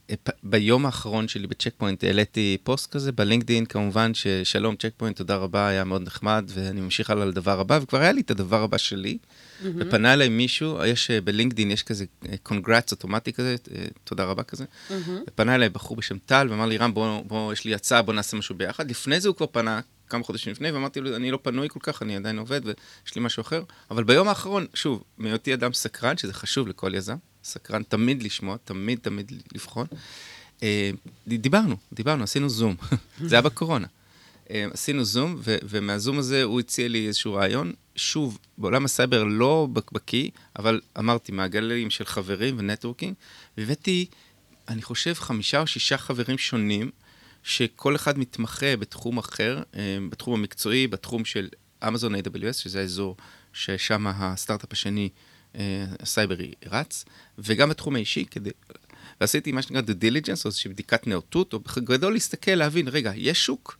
[0.09, 5.35] אה, ביום האחרון שלי בצ'ק פוינט העליתי פוסט כזה בלינקדאין, כמובן ששלום צ'ק פוינט, תודה
[5.35, 8.77] רבה, היה מאוד נחמד, ואני ממשיך הלאה לדבר הבא, וכבר היה לי את הדבר הבא
[8.77, 9.65] שלי, mm-hmm.
[9.75, 12.05] ופנה אליי מישהו, יש בלינקדאין, יש כזה
[12.43, 13.55] congrats אוטומטי כזה,
[14.03, 14.93] תודה רבה כזה, mm-hmm.
[15.27, 18.37] ופנה אליי בחור בשם טל, ואמר לי, רם, בוא, בוא, יש לי הצעה, בוא נעשה
[18.37, 18.89] משהו ביחד.
[18.89, 22.01] לפני זה הוא כבר פנה, כמה חודשים לפני, ואמרתי לו, אני לא פנוי כל כך,
[22.01, 26.33] אני עדיין עובד, ויש לי משהו אחר, אבל ביום האחרון, שוב, מהיותי אדם סקרן, שזה
[26.33, 29.87] חשוב לכל יזם, סקרן תמיד לשמוע, תמיד תמיד לבחון.
[31.27, 32.75] דיברנו, דיברנו, עשינו זום,
[33.27, 33.87] זה היה בקורונה.
[34.49, 37.73] עשינו זום, ו- ומהזום הזה הוא הציע לי איזשהו רעיון.
[37.95, 40.29] שוב, בעולם הסייבר לא בקיא,
[40.59, 43.13] אבל אמרתי, מעגלים של חברים ו networking,
[43.57, 44.05] והבאתי,
[44.67, 46.91] אני חושב, חמישה או שישה חברים שונים,
[47.43, 49.63] שכל אחד מתמחה בתחום אחר,
[50.09, 51.49] בתחום המקצועי, בתחום של
[51.87, 53.17] אמזון AWS, שזה האזור
[53.53, 55.34] ששם הסטארט-אפ השני אה,
[55.99, 57.05] הסייברי רץ,
[57.37, 58.49] וגם בתחום האישי, כדי...
[59.21, 63.45] ועשיתי מה שנקרא due diligence, או איזושהי בדיקת נאותות, או בגדול להסתכל, להבין, רגע, יש
[63.45, 63.77] שוק?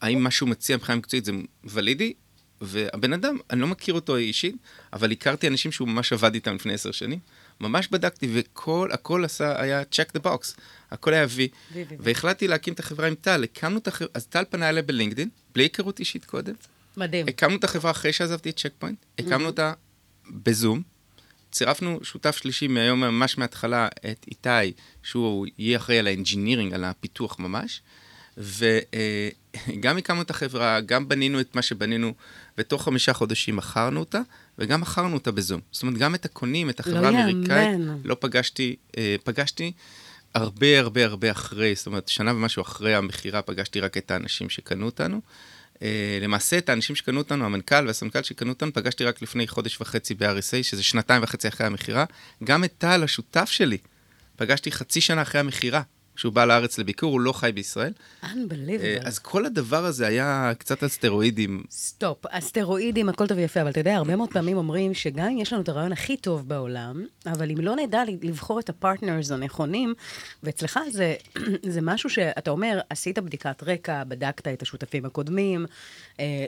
[0.00, 1.32] האם מה שהוא מציע מבחינה מקצועית זה
[1.64, 2.12] ולידי?
[2.60, 4.56] והבן אדם, אני לא מכיר אותו אישית,
[4.92, 7.18] אבל הכרתי אנשים שהוא ממש עבד איתם לפני עשר שנים.
[7.60, 10.60] ממש בדקתי, וכל, הכל עשה, היה check the box.
[10.90, 11.48] הכל היה וי.
[11.98, 13.44] והחלטתי להקים את החברה עם טל.
[13.44, 16.54] הקמנו את החברה, אז טל פנה אליי בלינקדאין, בלי היכרות אישית קודם.
[16.96, 17.28] מדהים.
[17.28, 19.72] הקמנו את החברה אחרי שעזבתי את צ'ק פוינט, הקמנו אותה
[20.30, 20.82] בזום,
[21.50, 26.84] צירפנו שותף שלישי מהיום ממש מההתחלה, את איתי, שהוא יהיה אחראי על ה engineering, על
[26.84, 27.80] הפיתוח ממש,
[28.36, 32.14] וגם הקמנו את החברה, גם בנינו את מה שבנינו,
[32.58, 34.20] ותוך חמישה חודשים מכרנו אותה,
[34.58, 35.60] וגם מכרנו אותה בזום.
[35.72, 37.98] זאת אומרת, גם את הקונים, את החברה לא האמריקאית, יאמן.
[38.04, 39.72] לא פגשתי, אה, פגשתי
[40.34, 44.86] הרבה הרבה הרבה אחרי, זאת אומרת, שנה ומשהו אחרי המכירה, פגשתי רק את האנשים שקנו
[44.86, 45.20] אותנו.
[45.82, 50.14] אה, למעשה, את האנשים שקנו אותנו, המנכ"ל והסמנכ"ל שקנו אותנו, פגשתי רק לפני חודש וחצי
[50.14, 52.04] ב-RSA, שזה שנתיים וחצי אחרי המכירה.
[52.44, 53.78] גם את טל, השותף שלי,
[54.36, 55.82] פגשתי חצי שנה אחרי המכירה,
[56.20, 57.92] כשהוא בא לארץ לביקור, הוא לא חי בישראל.
[58.24, 59.06] אה, Unbelievable.
[59.06, 61.62] אז כל הדבר הזה היה קצת על סטרואידים.
[61.70, 65.52] סטופ, הסטרואידים, הכל טוב ויפה, אבל אתה יודע, הרבה מאוד פעמים אומרים שגם אם יש
[65.52, 69.94] לנו את הרעיון הכי טוב בעולם, אבל אם לא נדע לבחור את ה partners הנכונים,
[70.42, 71.14] ואצלך זה,
[71.74, 75.66] זה משהו שאתה אומר, עשית בדיקת רקע, בדקת את השותפים הקודמים, אה,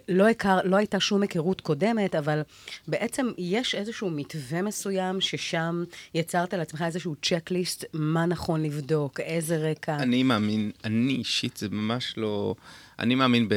[0.08, 2.42] לא, הכר, לא הייתה שום היכרות קודמת, אבל
[2.88, 9.96] בעצם יש איזשהו מתווה מסוים ששם יצרת לעצמך איזשהו צ'קליסט, מה נכון לבדוק, איזה רקע.
[9.96, 12.54] אני מאמין, אני אישית, זה ממש לא...
[12.98, 13.48] אני מאמין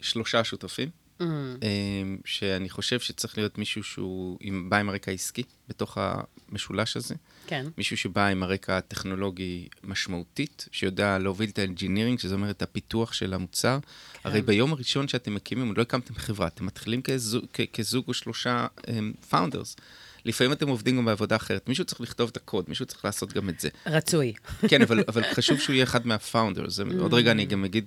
[0.00, 0.88] בשלושה שותפים,
[1.20, 1.24] Mm.
[1.24, 7.14] אמ, שאני חושב שצריך להיות מישהו שהוא עם, בא עם הרקע העסקי בתוך המשולש הזה.
[7.46, 7.66] כן.
[7.78, 13.12] מישהו שבא עם הרקע הטכנולוגי משמעותית, שיודע להוביל את ה engineering, שזה אומר את הפיתוח
[13.12, 13.78] של המוצר.
[13.82, 14.28] כן.
[14.28, 18.66] הרי ביום הראשון שאתם מקימים, עוד לא הקמתם חברה, אתם מתחילים כזוג, כזוג או שלושה
[19.28, 19.76] founders.
[20.24, 21.68] לפעמים אתם עובדים גם בעבודה אחרת.
[21.68, 23.68] מישהו צריך לכתוב את הקוד, מישהו צריך לעשות גם את זה.
[23.86, 24.32] רצוי.
[24.68, 26.80] כן, אבל, אבל חשוב שהוא יהיה אחד מה founders.
[27.00, 27.84] עוד רגע אני גם אגיד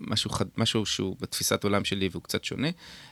[0.00, 2.68] משהו, חד, משהו שהוא בתפיסת עולם שלי והוא קצת שונה.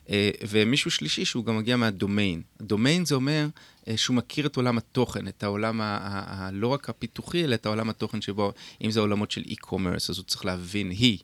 [0.09, 2.43] אה, ומישהו שלישי שהוא גם מגיע מהדומיין.
[2.61, 3.47] דומיין זה אומר
[3.89, 7.55] אה, שהוא מכיר את עולם התוכן, את העולם, ה, ה, ה, לא רק הפיתוחי, אלא
[7.55, 8.53] את העולם התוכן שבו,
[8.85, 11.19] אם זה עולמות של e-commerce, אז הוא צריך להבין, היא.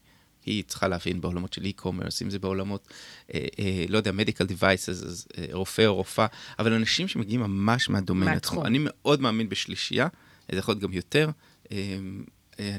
[0.46, 2.88] היא צריכה להבין בעולמות של e-commerce, אם זה בעולמות,
[3.34, 6.26] אה, אה, לא יודע, medical devices, אז אה, רופא או רופאה,
[6.58, 8.58] אבל אנשים שמגיעים ממש מהדומיין מהתחום.
[8.58, 8.66] עצמו.
[8.66, 10.08] אני מאוד מאמין בשלישייה,
[10.52, 11.30] זה יכול להיות גם יותר.
[11.72, 11.98] אה,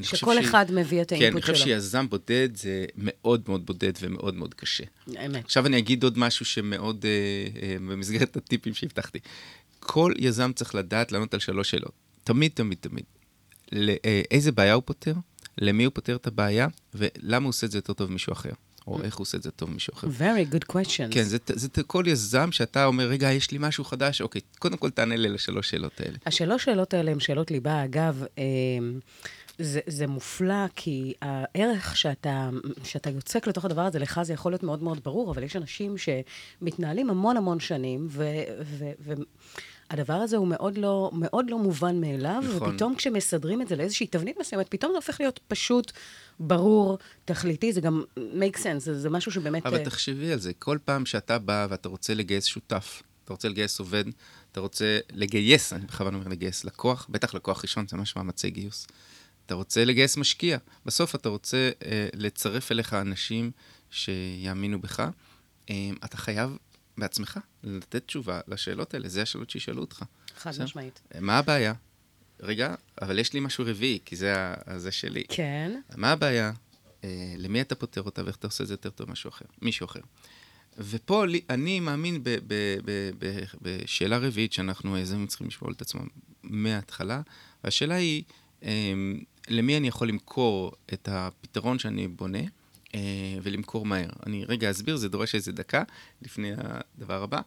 [0.02, 1.64] שכל שהיא- אחד מביא את כן, האינפוט אני חושב שלו.
[1.66, 4.84] שיזם בודד זה מאוד מאוד בודד ומאוד מאוד קשה.
[5.26, 5.46] אמת.
[5.46, 7.12] עכשיו אני אגיד עוד משהו שמאוד, אה,
[7.62, 9.20] אה, במסגרת הטיפים שהבטחתי.
[9.80, 11.92] כל יזם צריך לדעת לענות על שלוש שאלות.
[12.24, 13.04] תמיד, תמיד, תמיד.
[13.74, 15.14] אה, איזה בעיה הוא פותר,
[15.58, 18.52] למי הוא פותר את הבעיה, ולמה הוא עושה את זה יותר טוב ממישהו אחר.
[18.88, 20.08] או איך הוא עושה את זה טוב ממישהו אחר.
[20.08, 21.12] Very good questions.
[21.12, 24.90] כן, זה, זה כל יזם שאתה אומר, רגע, יש לי משהו חדש, אוקיי, קודם כל
[24.90, 26.18] תענה לי לשלוש שאלות האלה.
[26.26, 27.84] השלוש שאלות האלה הן שאלות ליבה.
[27.84, 28.44] אגב, אה,
[29.62, 32.50] זה, זה מופלא, כי הערך שאתה,
[32.84, 35.96] שאתה יוצק לתוך הדבר הזה, לך זה יכול להיות מאוד מאוד ברור, אבל יש אנשים
[35.98, 38.24] שמתנהלים המון המון שנים, ו...
[38.62, 39.14] ו, ו
[39.90, 42.70] הדבר הזה הוא מאוד לא, מאוד לא מובן מאליו, נכון.
[42.70, 45.92] ופתאום כשמסדרים את זה לאיזושהי תבנית מסוימת, פתאום זה הופך להיות פשוט,
[46.40, 49.66] ברור, תכליתי, זה גם make sense, זה, זה משהו שבאמת...
[49.66, 53.50] אבל אה, תחשבי על זה, כל פעם שאתה בא ואתה רוצה לגייס שותף, אתה רוצה
[53.50, 54.04] לגייס עובד,
[54.52, 58.88] אתה רוצה לגייס, אני בכוונה אומר לגייס לקוח, בטח לקוח ראשון, זה ממש מאמצי גיוס.
[59.52, 63.52] אתה רוצה לגייס משקיע, בסוף אתה רוצה אה, לצרף אליך אנשים
[63.90, 65.00] שיאמינו בך.
[65.70, 66.58] אה, אתה חייב
[66.98, 70.04] בעצמך לתת תשובה לשאלות האלה, זה השאלות שישאלו אותך.
[70.38, 70.52] חד?
[70.64, 71.02] משמעית.
[71.16, 71.74] אה, מה הבעיה?
[72.40, 75.24] רגע, אבל יש לי משהו רביעי, כי זה ה- זה שלי.
[75.30, 75.82] כן.
[75.96, 76.52] מה הבעיה?
[77.04, 79.86] אה, למי אתה פותר אותה ואיך אתה עושה את זה יותר טוב ממשהו אחר, מישהו
[79.86, 80.02] אחר.
[80.78, 82.54] ופה לי, אני מאמין ב, ב,
[82.86, 86.08] ב, ב, בשאלה רביעית שאנחנו היזמים צריכים לשאול את עצמם
[86.44, 87.22] מההתחלה,
[87.64, 88.24] והשאלה היא,
[88.64, 88.70] אה,
[89.48, 92.40] למי אני יכול למכור את הפתרון שאני בונה,
[92.96, 93.00] אה,
[93.44, 94.10] ולמכור מהר.
[94.26, 95.84] אני רגע אסביר, זה דורש איזה דקה
[96.22, 97.42] לפני הדבר הבא.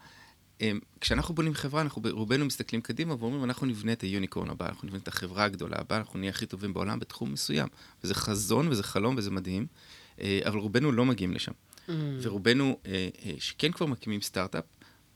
[0.61, 4.87] אה, כשאנחנו בונים חברה, אנחנו רובנו מסתכלים קדימה ואומרים, אנחנו נבנה את היוניקורן הבא, אנחנו
[4.89, 7.69] נבנה את החברה הגדולה הבאה, אנחנו נהיה הכי טובים בעולם בתחום מסוים.
[8.05, 9.67] וזה חזון וזה חלום וזה מדהים,
[10.21, 11.53] אה, אבל רובנו לא מגיעים לשם.
[11.53, 11.93] Mm.
[12.23, 14.65] ורובנו, אה, אה, שכן כבר מקימים סטארט-אפ,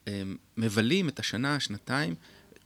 [0.08, 0.22] אה,
[0.56, 2.14] מבלים את השנה, שנתיים,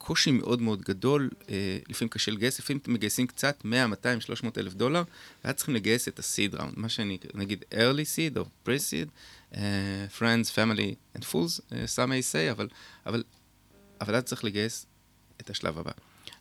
[0.05, 4.59] קושי מאוד מאוד גדול, אה, לפעמים קשה לגייס, לפעמים אתם מגייסים קצת, 100, 200, 300
[4.59, 5.03] אלף דולר,
[5.45, 9.09] ואז צריכים לגייס את ה-seed round, מה שאני, נגיד early seed או pre-seed,
[9.57, 12.69] אה, friends, family and fools, אה, some may say, אבל,
[13.07, 13.23] אבל,
[14.01, 14.87] אבל אז צריך לגייס
[15.41, 15.93] את השלב הבא.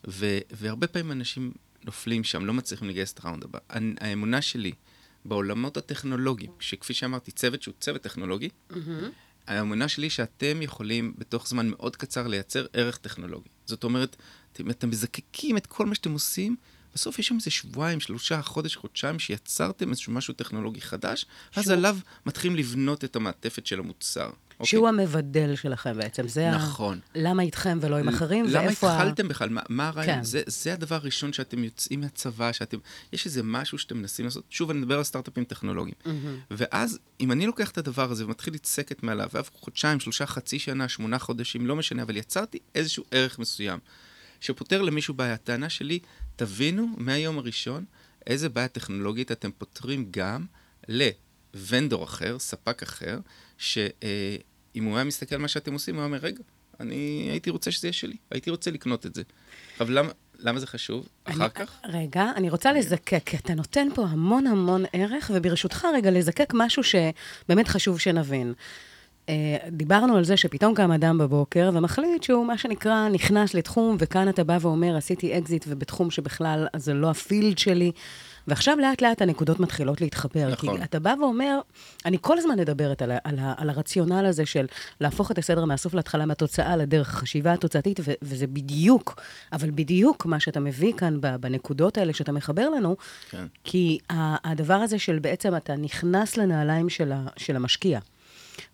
[0.08, 1.52] ו, והרבה פעמים אנשים
[1.86, 3.60] נופלים שם, לא מצליחים לגייס את הראונד הבא.
[4.00, 4.72] האמונה שלי
[5.26, 8.50] בעולמות הטכנולוגיים, שכפי שאמרתי, צוות שהוא צוות טכנולוגי,
[9.48, 13.50] האמונה שלי שאתם יכולים בתוך זמן מאוד קצר לייצר ערך טכנולוגי.
[13.66, 14.16] זאת אומרת,
[14.54, 16.56] אתם, מזקקים את כל מה שאתם עושים,
[16.94, 21.26] בסוף יש שם איזה שבועיים, שלושה, חודש, חודשיים, שיצרתם איזשהו משהו טכנולוגי חדש,
[21.56, 24.30] אז שהוא- עליו מתחילים לבנות את המעטפת של המוצר.
[24.60, 24.70] אוקיי?
[24.72, 26.56] שהוא המבדל שלכם בעצם, זה ה...
[26.56, 27.00] נכון.
[27.16, 28.96] למה איתכם ולא עם אחרים, למה ואיפה ה...
[29.02, 29.50] התחלתם בכלל?
[29.50, 30.16] מה, מה הרעיון?
[30.16, 30.24] כן.
[30.24, 32.78] זה, זה הדבר הראשון שאתם יוצאים מהצבא, שאתם...
[33.14, 34.44] יש איזה משהו שאתם מנסים לעשות.
[34.50, 35.96] שוב, אני מדבר על סטארט-אפים טכנולוגיים.
[36.52, 40.88] ואז, אם אני לוקח את הדבר הזה ומתחיל לצקת מעליו, ועברו חודשיים, שלושה, חצי שנה,
[40.90, 43.80] שמונה חודשים, לא משנה, אבל יצרתי איזשהו ערך מסוים,
[44.40, 45.34] שפותר למישהו בעיה.
[45.34, 46.00] הטענה שלי,
[46.36, 47.86] תבינו מהיום הראשון
[48.28, 50.46] איזה בעיה טכנולוגית אתם פותרים גם
[50.88, 53.20] לוונדור אחר, ספק אחר,
[53.58, 53.94] שאם
[54.84, 56.44] הוא היה מסתכל על מה שאתם עושים, הוא היה אומר, רגע,
[56.80, 59.22] אני הייתי רוצה שזה יהיה שלי, הייתי רוצה לקנות את זה.
[59.80, 61.08] אבל למה, למה זה חשוב?
[61.24, 61.80] אחר אני- כך?
[61.86, 66.84] רגע, אני רוצה לזקק, כי אתה נותן פה המון המון ערך, וברשותך רגע לזקק משהו
[66.84, 68.54] שבאמת חשוב שנבין.
[69.32, 69.36] אה,
[69.72, 74.44] דיברנו על זה שפתאום קם אדם בבוקר ומחליט שהוא, מה שנקרא, נכנס לתחום, וכאן אתה
[74.44, 77.92] בא ואומר, עשיתי אקזיט ובתחום שבכלל זה לא ה field שלי,
[78.48, 80.48] ועכשיו לאט לאט הנקודות מתחילות להתחבר.
[80.52, 80.78] נכון.
[80.78, 81.60] כי אתה בא ואומר,
[82.06, 84.66] אני כל הזמן מדברת על, ה- על, ה- על הרציונל הזה של
[85.02, 89.22] להפוך את הסדר מהסוף להתחלה, מהתוצאה לדרך החשיבה התוצאתית, ו- וזה בדיוק,
[89.54, 92.96] אבל בדיוק מה שאתה מביא כאן בנקודות האלה שאתה מחבר לנו,
[93.30, 93.46] כן.
[93.64, 93.98] כי
[94.44, 98.00] הדבר הזה של בעצם אתה נכנס לנעליים של, ה- של המשקיע.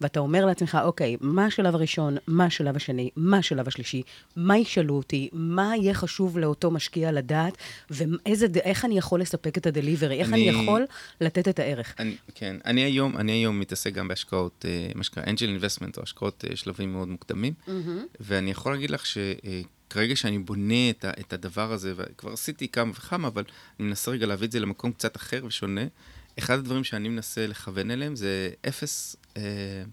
[0.01, 4.01] ואתה אומר לעצמך, אוקיי, מה השלב הראשון, מה השלב השני, מה השלב השלישי,
[4.35, 7.57] מה ישאלו אותי, מה יהיה חשוב לאותו משקיע לדעת,
[7.89, 10.85] ואיך אני יכול לספק את הדליברי, איך אני אני- יכול
[11.21, 11.95] לתת את הערך.
[11.99, 16.03] אני, כן, אני היום, אני היום מתעסק גם בהשקעות, אה, מה שנקרא אנג'ל אינבסטמנט, או
[16.03, 17.53] השקעות אה, שלבים מאוד מוקדמים,
[18.19, 22.91] ואני יכול להגיד לך שכרגע שאני בונה את, ה, את הדבר הזה, וכבר עשיתי כמה
[22.91, 23.43] וכמה, אבל
[23.79, 25.81] אני מנסה רגע להביא את זה למקום קצת אחר ושונה,
[26.39, 29.83] אחד הדברים שאני מנסה לכוון אליהם זה אפס אה,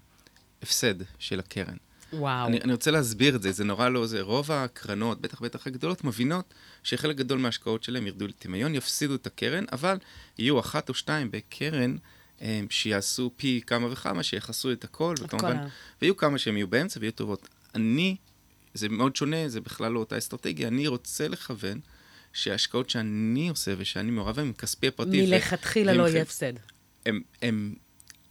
[0.61, 1.77] הפסד של הקרן.
[2.13, 2.47] וואו.
[2.47, 4.21] אני, אני רוצה להסביר את זה, זה נורא לא זה.
[4.21, 6.53] רוב הקרנות, בטח בטח הגדולות, מבינות
[6.83, 9.97] שחלק גדול מההשקעות שלהם ירדו לטמיון, יפסידו את הקרן, אבל
[10.37, 11.95] יהיו אחת או שתיים בקרן
[12.41, 15.57] אה, שיעשו פי כמה וכמה, שיכסו את הכל, וכמובן,
[16.01, 17.49] ויהיו כמה שהם יהיו באמצע ויהיו טובות.
[17.75, 18.15] אני,
[18.73, 21.79] זה מאוד שונה, זה בכלל לא אותה אסטרטגיה, אני רוצה לכוון
[22.33, 25.25] שההשקעות שאני עושה ושאני מעורב בהן, כספי הפרטי.
[25.25, 26.53] מלכתחילה לא יהיה הפסד.
[27.05, 27.75] הם, הם,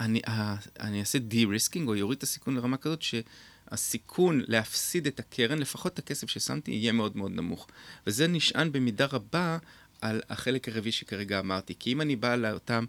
[0.00, 5.58] אני, ה- אני אעשה די-ריסקינג, או יוריד את הסיכון לרמה כזאת, שהסיכון להפסיד את הקרן,
[5.58, 7.66] לפחות את הכסף ששמתי, יהיה מאוד מאוד נמוך.
[8.06, 9.58] וזה נשען במידה רבה
[10.00, 11.74] על החלק הרביעי שכרגע אמרתי.
[11.78, 12.84] כי אם אני בא לאותם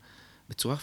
[0.49, 0.75] בצורה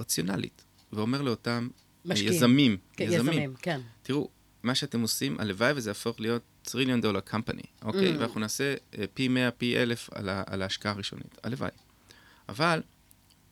[0.00, 1.68] רציונלית, ואומר לאותם
[2.04, 2.32] משקיעים.
[2.32, 3.80] יזמים, כן, יזמים, כן.
[4.02, 4.28] תראו,
[4.62, 8.14] מה שאתם עושים, הלוואי וזה יהפוך להיות טריליון דולר קמפני, אוקיי?
[8.14, 8.18] Mm.
[8.18, 11.38] ואנחנו נעשה אה, פי 100, פי 1,000 על, ה- על ההשקעה הראשונית.
[11.42, 11.70] הלוואי.
[12.48, 12.82] אבל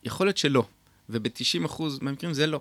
[0.05, 0.68] יכול להיות שלא,
[1.09, 2.61] וב-90% מהמקרים זה לא.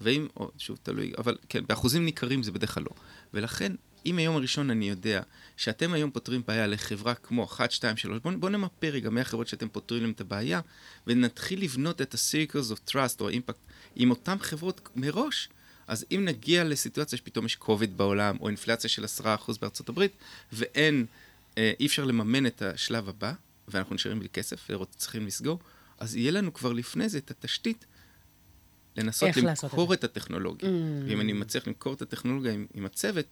[0.00, 2.90] ואם, או, שוב, תלוי, אבל כן, באחוזים ניכרים זה בדרך כלל לא.
[3.34, 3.72] ולכן,
[4.06, 5.22] אם היום הראשון אני יודע
[5.56, 9.68] שאתם היום פותרים בעיה לחברה כמו 1, 2, 3, בואו בוא נמפה רגע מהחברות שאתם
[9.68, 10.60] פותרים להם את הבעיה,
[11.06, 13.58] ונתחיל לבנות את ה-Circles of Trust או אימפקט
[13.96, 15.48] עם אותן חברות מראש.
[15.86, 19.24] אז אם נגיע לסיטואציה שפתאום יש COVID בעולם, או אינפלציה של 10%
[19.60, 20.12] בארצות הברית,
[20.52, 21.06] ואין,
[21.58, 23.32] אה, אי אפשר לממן את השלב הבא,
[23.68, 25.58] ואנחנו נשארים בלי כסף וצריכים לסגור,
[26.04, 27.86] אז יהיה לנו כבר לפני זה את התשתית
[28.96, 30.68] לנסות לעשות את למכור את הטכנולוגיה.
[30.68, 30.72] Mm.
[31.08, 33.26] ואם אני מצליח למכור את הטכנולוגיה עם, עם הצוות,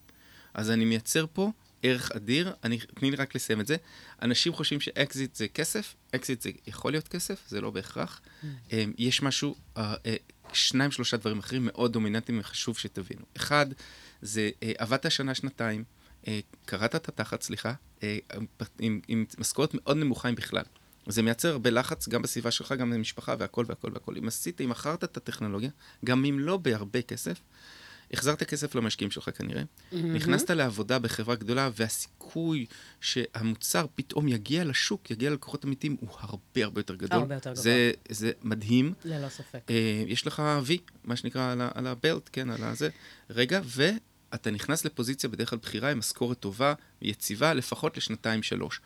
[0.55, 2.53] אז אני מייצר פה ערך אדיר.
[2.65, 3.77] אני, תני לי רק לסיים את זה.
[4.23, 8.21] אנשים חושבים שאקזיט זה כסף, אקזיט זה יכול להיות כסף, זה לא בהכרח.
[8.21, 8.47] Mm.
[8.73, 10.17] אמ, יש משהו, אה, אה,
[10.53, 13.23] שניים, שלושה דברים אחרים מאוד דומיננטיים וחשוב שתבינו.
[13.37, 13.67] אחד,
[14.23, 15.85] זה אה, עבדת שנה, שנתיים,
[16.65, 17.75] קרעת את התחת, סליחה,
[18.79, 20.63] עם, עם משכורת מאוד נמוכה אם בכלל.
[21.07, 24.17] זה מייצר הרבה לחץ גם בסביבה שלך, גם במשפחה והכל והכל והכל.
[24.17, 25.71] אם עשית, אם מכרת את הטכנולוגיה,
[26.05, 27.41] גם אם לא בהרבה כסף,
[28.13, 29.63] החזרת כסף למשקיעים שלך כנראה,
[29.93, 32.67] נכנסת לעבודה בחברה גדולה, והסיכוי
[33.01, 37.19] שהמוצר פתאום יגיע לשוק, יגיע ללקוחות אמיתיים, הוא הרבה הרבה יותר גדול.
[37.19, 37.63] הרבה יותר גבוה.
[37.63, 38.93] זה, זה מדהים.
[39.05, 39.59] ללא ספק.
[39.71, 42.89] אה, יש לך וי, מה שנקרא, על, ה- על הבלט, כן, על הזה.
[43.31, 48.81] רגע, ואתה נכנס לפוזיציה בדרך כלל בחירה עם משכורת טובה, יציבה, לפחות לשנתיים-שלוש.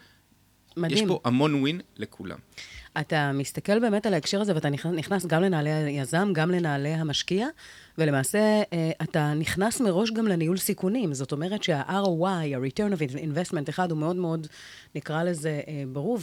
[0.76, 1.04] מדהים.
[1.04, 2.38] יש פה המון ווין לכולם.
[3.00, 7.46] אתה מסתכל באמת על ההקשר הזה, ואתה נכנס, גם לנעלי היזם, גם לנעלי המשקיע,
[7.98, 11.14] ולמעשה אה, אתה נכנס מראש גם לניהול סיכונים.
[11.14, 14.46] זאת אומרת שה-ROI, ה-return of investment, אחד, הוא מאוד מאוד,
[14.94, 16.18] נקרא לזה, אה, ברור,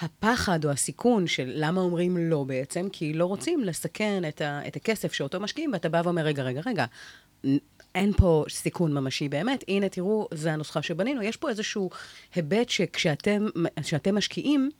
[0.00, 4.76] הפחד או הסיכון של למה אומרים לא בעצם, כי לא רוצים לסכן את, ה, את
[4.76, 6.84] הכסף שאותו משקיעים, ואתה בא ואומר, רגע, רגע, רגע,
[7.94, 11.22] אין פה סיכון ממשי באמת, הנה תראו, זה הנוסחה שבנינו.
[11.22, 11.90] יש פה איזשהו
[12.34, 13.46] היבט שכשאתם
[13.82, 14.70] כשאתם משקיעים,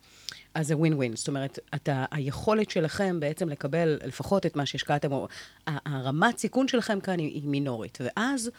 [0.53, 1.15] אז זה ווין ווין.
[1.15, 5.27] זאת אומרת, אתה, היכולת שלכם בעצם לקבל לפחות את מה שהשקעתם, או
[5.67, 7.97] הרמת סיכון שלכם כאן היא, היא מינורית.
[8.01, 8.51] ואז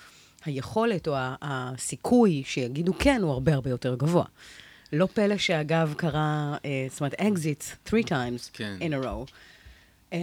[0.45, 4.25] היכולת או הסיכוי שיגידו כן הוא הרבה הרבה יותר גבוה.
[4.93, 8.77] לא פלא שאגב קרה, אה, זאת אומרת, אקזיט three times כן.
[8.81, 9.33] in a row.
[10.13, 10.15] Um,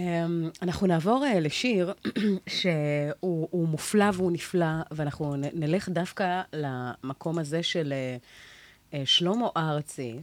[0.62, 1.92] אנחנו נעבור uh, לשיר
[2.58, 10.16] שהוא הוא מופלא והוא נפלא, ואנחנו נלך דווקא למקום הזה של uh, uh, שלמה ארצי,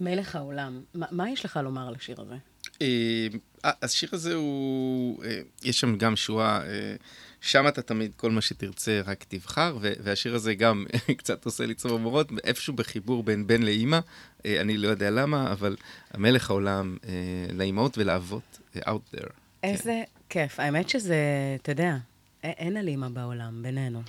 [0.00, 0.80] מלך העולם.
[0.94, 2.34] מה, יש לך לומר על השיר הזה?
[2.82, 3.28] אה,
[3.64, 6.96] השיר הזה הוא, אה, יש שם גם שורה, אה,
[7.40, 10.86] שם אתה תמיד, כל מה שתרצה, רק תבחר, והשיר הזה גם
[11.18, 13.98] קצת עושה לי צמרמורות, איפשהו בחיבור בין בן לאימא,
[14.46, 15.76] אה, אני לא יודע למה, אבל
[16.10, 17.12] המלך העולם אה,
[17.52, 19.30] לאימהות ולאבות, אה, out there.
[19.62, 20.60] איזה כיף.
[20.60, 21.16] האמת שזה,
[21.62, 21.96] אתה יודע,
[22.42, 24.02] אין הלימה בעולם בינינו.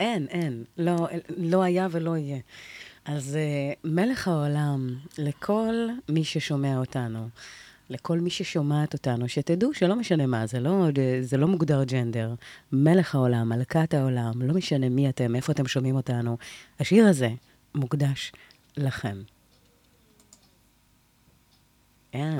[0.00, 0.64] אין, אין.
[0.78, 2.38] לא, לא היה ולא יהיה.
[3.04, 5.74] אז uh, מלך העולם, לכל
[6.08, 7.28] מי ששומע אותנו,
[7.90, 10.86] לכל מי ששומעת אותנו, שתדעו שלא משנה מה, זה לא,
[11.20, 12.34] זה לא מוגדר ג'נדר.
[12.72, 16.36] מלך העולם, מלכת העולם, לא משנה מי אתם, איפה אתם שומעים אותנו.
[16.80, 17.30] השיר הזה
[17.74, 18.32] מוקדש
[18.76, 19.22] לכם.
[22.12, 22.38] כן.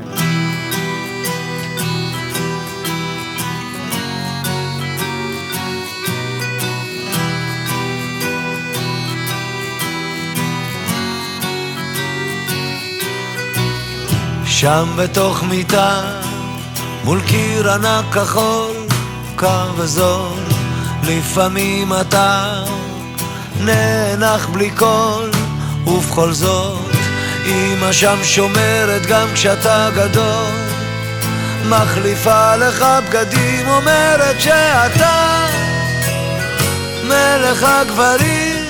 [14.61, 16.00] שם בתוך מיטה,
[17.04, 18.76] מול קיר ענק כחול,
[19.36, 20.38] קר וזול,
[21.02, 22.52] לפעמים אתה
[23.61, 25.30] נאנח בלי קול,
[25.86, 26.90] ובכל זאת,
[27.46, 30.52] אמא שם שומרת גם כשאתה גדול,
[31.68, 35.46] מחליפה לך בגדים, אומרת שאתה
[37.04, 38.64] מלך הגברים,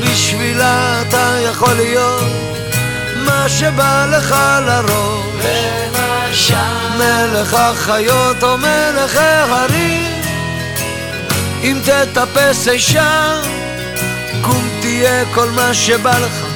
[0.00, 2.45] בשבילה אתה יכול להיות
[3.26, 6.52] מה שבא לך לראש
[6.98, 10.22] מלך החיות או מלך ההרים.
[11.62, 13.40] אם תטפס אי שם
[14.42, 16.46] קום תהיה כל מה שבא לך.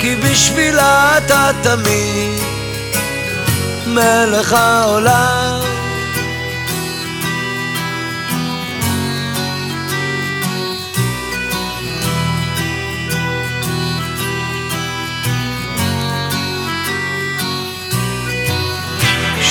[0.00, 2.42] כי בשבילה אתה תמיד.
[3.86, 5.67] מלך העולם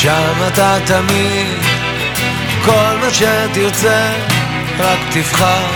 [0.08, 1.60] שם אתה תמיד,
[2.66, 4.12] כל מה שתרצה,
[4.80, 5.68] רק תבחר,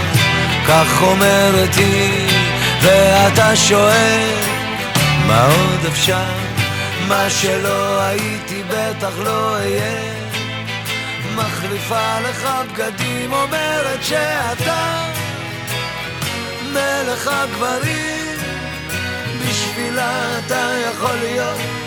[0.68, 2.28] כך אומרת היא,
[2.82, 4.30] ואתה שואל,
[5.28, 6.24] מה עוד אפשר?
[7.08, 10.14] מה שלא הייתי בטח לא אהיה.
[11.36, 15.04] מחליפה לך בגדים, אומרת שאתה
[16.74, 18.38] מלך הגברים,
[19.42, 21.81] בשבילה אתה יכול להיות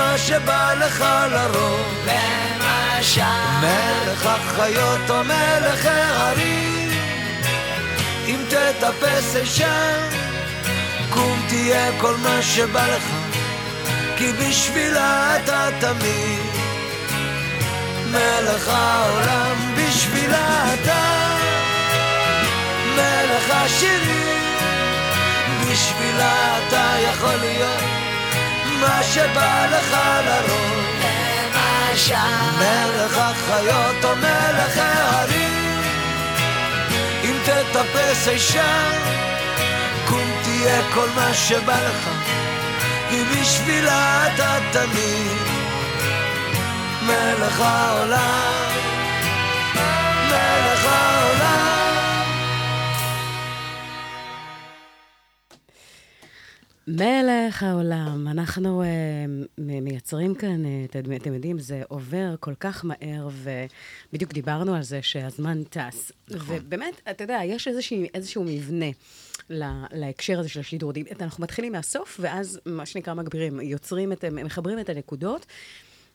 [0.00, 2.06] מה שבא לך לרוב.
[2.06, 3.20] למשל.
[3.60, 6.90] מלך החיות או מלך ההרים.
[8.26, 10.08] אם תטפס אי שם,
[11.10, 13.02] קום תהיה כל מה שבא לך.
[14.16, 16.50] כי בשבילה אתה תמיד
[18.10, 21.02] מלך העולם, בשבילה אתה
[22.96, 24.40] מלך השירים.
[25.62, 27.99] בשבילה אתה יכול להיות
[28.80, 32.12] מה שבא לך לראש.
[32.58, 35.82] מלך החיות או מלך ההרים.
[37.24, 38.92] אם תטפס אי שם,
[40.08, 42.08] קום תהיה כל מה שבא לך.
[43.10, 45.46] כי בשבילה אתה תמיד
[47.02, 48.70] מלך העולם.
[50.28, 51.69] מלך העולם.
[56.90, 58.86] מלך העולם, אנחנו uh,
[59.58, 65.02] מייצרים כאן, uh, אתם, אתם יודעים, זה עובר כל כך מהר, ובדיוק דיברנו על זה
[65.02, 66.12] שהזמן טס.
[66.28, 66.56] נכון.
[66.60, 68.86] ובאמת, אתה יודע, יש איזשהו, איזשהו מבנה
[69.50, 70.92] לה, להקשר הזה של השידור.
[71.20, 75.46] אנחנו מתחילים מהסוף, ואז מה שנקרא מגבירים, יוצרים את, מחברים את הנקודות.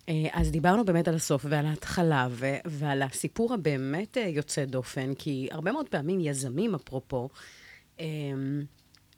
[0.10, 5.14] אה, אז דיברנו באמת על הסוף ועל ההתחלה ו- ועל הסיפור הבאמת אה, יוצא דופן,
[5.14, 7.30] כי הרבה מאוד פעמים יזמים, אפרופו,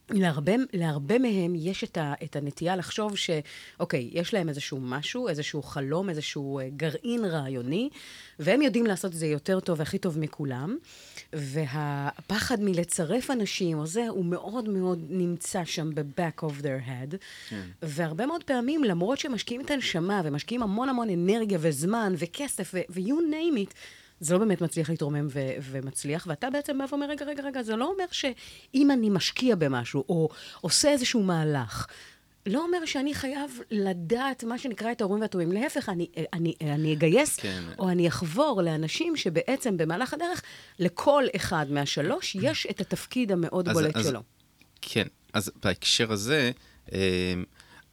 [0.10, 5.64] להרבה, להרבה מהם יש את, ה, את הנטייה לחשוב שאוקיי, יש להם איזשהו משהו, איזשהו
[5.64, 7.90] חלום, איזשהו אה, גרעין רעיוני,
[8.40, 10.78] והם יודעים לעשות את זה יותר טוב והכי טוב מכולם,
[11.34, 17.16] והפחד מלצרף אנשים, או זה, הוא מאוד מאוד נמצא שם ב-back of their head.
[17.50, 17.62] כן.
[17.82, 23.58] והרבה מאוד פעמים, למרות שמשקיעים את הנשמה ומשקיעים המון המון אנרגיה וזמן וכסף ו-you name
[23.58, 23.74] it,
[24.20, 27.76] זה לא באמת מצליח להתרומם ו- ומצליח, ואתה בעצם בא ואומר, רגע, רגע, רגע, זה
[27.76, 30.30] לא אומר שאם אני משקיע במשהו, או
[30.62, 31.88] עושה איזשהו מהלך,
[32.46, 35.52] לא אומר שאני חייב לדעת מה שנקרא את ההורים והטובים.
[35.52, 37.64] להפך, אני, אני, אני אגייס, כן.
[37.80, 40.42] או אני אחבור לאנשים שבעצם במהלך הדרך,
[40.80, 44.24] לכל אחד מהשלוש יש את התפקיד המאוד אז, בולט אז, שלו.
[44.82, 46.52] כן, אז בהקשר הזה,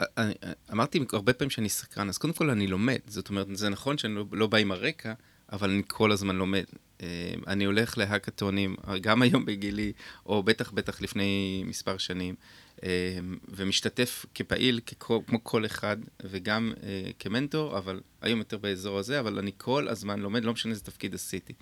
[0.00, 0.34] אני,
[0.72, 2.98] אמרתי הרבה פעמים שאני סקרן, אז קודם כל אני לומד.
[3.06, 5.12] זאת אומרת, זה נכון שאני לא, לא בא עם הרקע,
[5.52, 6.64] אבל אני כל הזמן לומד.
[7.02, 9.92] אה, אני הולך להאקתונים, גם היום בגילי,
[10.26, 12.34] או בטח בטח לפני מספר שנים,
[12.82, 13.18] אה,
[13.48, 19.52] ומשתתף כפעיל, כמו כל אחד, וגם אה, כמנטור, אבל היום יותר באזור הזה, אבל אני
[19.56, 21.52] כל הזמן לומד, לא משנה איזה תפקיד עשיתי.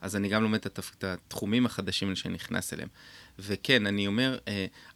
[0.00, 0.58] אז אני גם לומד.
[0.64, 2.88] את התחומים החדשים שאני נכנס אליהם.
[3.38, 4.38] וכן, אני אומר,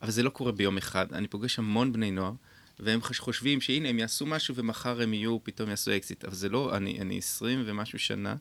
[0.02, 1.12] אבל זה לא קורה ביום אחד.
[1.12, 2.32] אני פוגש המון בני נוער.
[2.78, 6.24] והם חושבים שהנה, הם יעשו משהו ומחר הם יהיו, פתאום יעשו אקזיט.
[6.24, 8.36] אבל זה לא, אני, אני 20 ומשהו שנה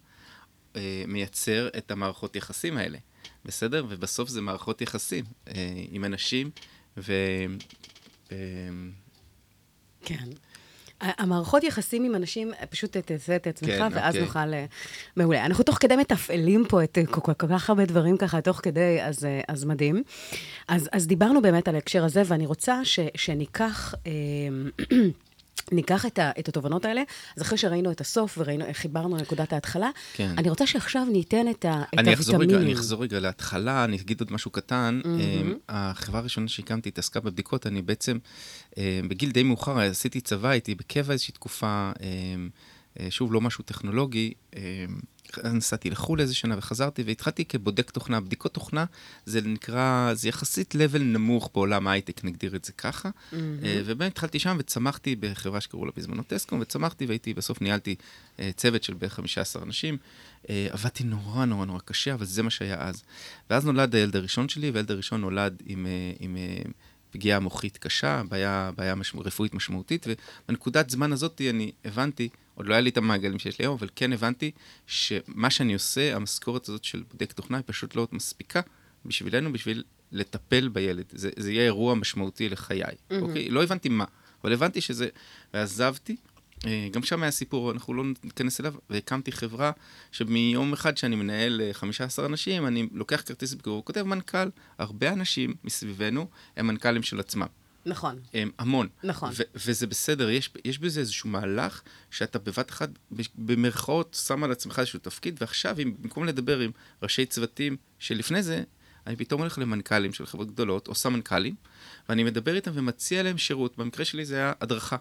[0.76, 2.98] אה, מייצר את המערכות יחסים האלה,
[3.46, 3.86] בסדר?
[3.90, 5.54] ובסוף זה מערכות יחסים אה,
[5.90, 6.52] עם אנשים,
[6.98, 7.14] ו...
[8.32, 8.38] אה,
[10.06, 10.30] כן.
[11.02, 14.22] המערכות יחסים עם אנשים, פשוט תעשה את עצמך, כן, ואז אוקיי.
[14.22, 14.54] נוכל...
[14.54, 14.66] אה,
[15.16, 15.46] מעולה.
[15.46, 18.98] אנחנו תוך כדי מתפעלים פה את כל, כל, כל כך הרבה דברים ככה, תוך כדי,
[19.02, 20.04] אז, אה, אז מדהים.
[20.68, 23.94] אז, אז דיברנו באמת על ההקשר הזה, ואני רוצה ש, שניקח...
[25.74, 27.02] ניקח את, ה, את התובנות האלה,
[27.38, 30.32] אז אחרי שראינו את הסוף וראינו חיברנו לנקודת ההתחלה, כן.
[30.38, 32.50] אני רוצה שעכשיו ניתן את, ה, את אני הוויטמינים.
[32.50, 35.02] רגע, אני אחזור רגע להתחלה, אני אגיד עוד משהו קטן.
[35.04, 35.54] Mm-hmm.
[35.70, 38.18] החברה הראשונה שהקמתי התעסקה בבדיקות, אני בעצם,
[38.78, 42.36] אה, בגיל די מאוחר, עשיתי צבא, הייתי בקבע איזושהי תקופה, אה,
[43.10, 44.34] שוב, לא משהו טכנולוגי.
[45.44, 48.20] נסעתי לחו"ל איזה שנה וחזרתי והתחלתי כבודק תוכנה.
[48.20, 48.86] בדיקות תוכנה
[49.26, 53.10] זה נקרא, זה יחסית level נמוך בעולם ההייטק, נגדיר את זה ככה.
[53.10, 53.36] Mm-hmm.
[53.86, 57.96] ובאמת התחלתי שם וצמחתי בחברה שקראו לה בזמנו טסקום, וצמחתי והייתי, בסוף ניהלתי
[58.40, 59.98] אה, צוות של בערך 15 אנשים.
[60.50, 63.04] אה, עבדתי נורא נורא נורא קשה, אבל זה מה שהיה אז.
[63.50, 65.88] ואז נולד הילד הראשון שלי, והילד הראשון נולד עם...
[66.20, 66.38] עם
[67.14, 72.74] פגיעה מוחית קשה, בעיה, בעיה משמע, רפואית משמעותית, ובנקודת זמן הזאת אני הבנתי עוד לא
[72.74, 74.52] היה לי את המעגלים שיש לי היום, אבל כן הבנתי
[74.88, 78.62] שמה שאני עושה, המשכורת הזאת של בודק תוכנה, היא פשוט לא מספיקה
[79.06, 81.06] בשבילנו, בשביל לטפל בילד.
[81.12, 83.16] זה, זה יהיה אירוע משמעותי לחיי, mm-hmm.
[83.22, 83.50] אוקיי?
[83.50, 84.06] לא הבנתי מה,
[84.44, 85.08] אבל הבנתי שזה...
[85.54, 86.16] ועזבתי,
[86.92, 89.72] גם שם היה סיפור, אנחנו לא ניכנס אליו, והקמתי חברה
[90.12, 94.50] שמיום אחד שאני מנהל 15 אה, אנשים, אני לוקח כרטיס ביקור, כותב מנכ"ל.
[94.78, 97.48] הרבה אנשים מסביבנו הם מנכ"לים של עצמם.
[97.86, 98.20] נכון.
[98.34, 98.88] הם, המון.
[99.04, 99.30] נכון.
[99.34, 102.90] ו- וזה בסדר, יש, יש בזה איזשהו מהלך שאתה בבת אחת,
[103.36, 106.72] במרכאות, שם על עצמך איזשהו תפקיד, ועכשיו, אם, במקום לדבר עם
[107.04, 108.64] ראשי צוותים שלפני זה,
[109.08, 111.56] אני פתאום הולך למנכ"לים של חברות גדולות, או סמנכ"לים,
[112.10, 113.78] ואני מדבר איתם ומציע להם שירות.
[113.78, 114.98] במקרה שלי זה היה הדרכה.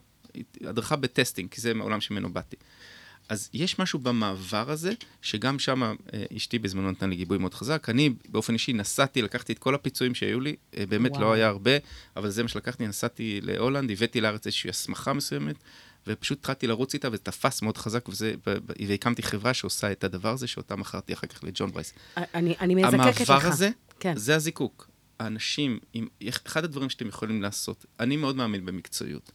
[0.65, 2.57] הדרכה בטסטינג, כי זה מעולם שממנו באתי.
[3.29, 7.87] אז יש משהו במעבר הזה, שגם שם אה, אשתי בזמנו נתן לי גיבוי מאוד חזק.
[7.89, 11.29] אני באופן אישי נסעתי, לקחתי את כל הפיצויים שהיו לי, אה, באמת לא וואו.
[11.29, 11.71] לא היה הרבה,
[12.17, 15.57] אבל זה מה שלקחתי, נסעתי להולנד, הבאתי לארץ איזושהי הסמכה מסוימת,
[16.07, 18.35] ופשוט התחלתי לרוץ איתה, וזה תפס מאוד חזק, וזה,
[18.87, 21.93] והקמתי חברה שעושה את הדבר הזה, שאותה מכרתי אחר כך לג'ון ברייס.
[22.17, 23.31] אני, אני מזקקת לך.
[23.31, 23.71] המעבר הזה,
[24.01, 24.17] כן.
[24.17, 24.89] זה הזיקוק.
[25.19, 26.07] האנשים, עם,
[26.47, 29.33] אחד הדברים שאתם יכולים לעשות, אני מאוד מאמין במקצועיות.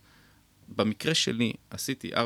[0.76, 2.18] במקרה שלי, עשיתי 4-5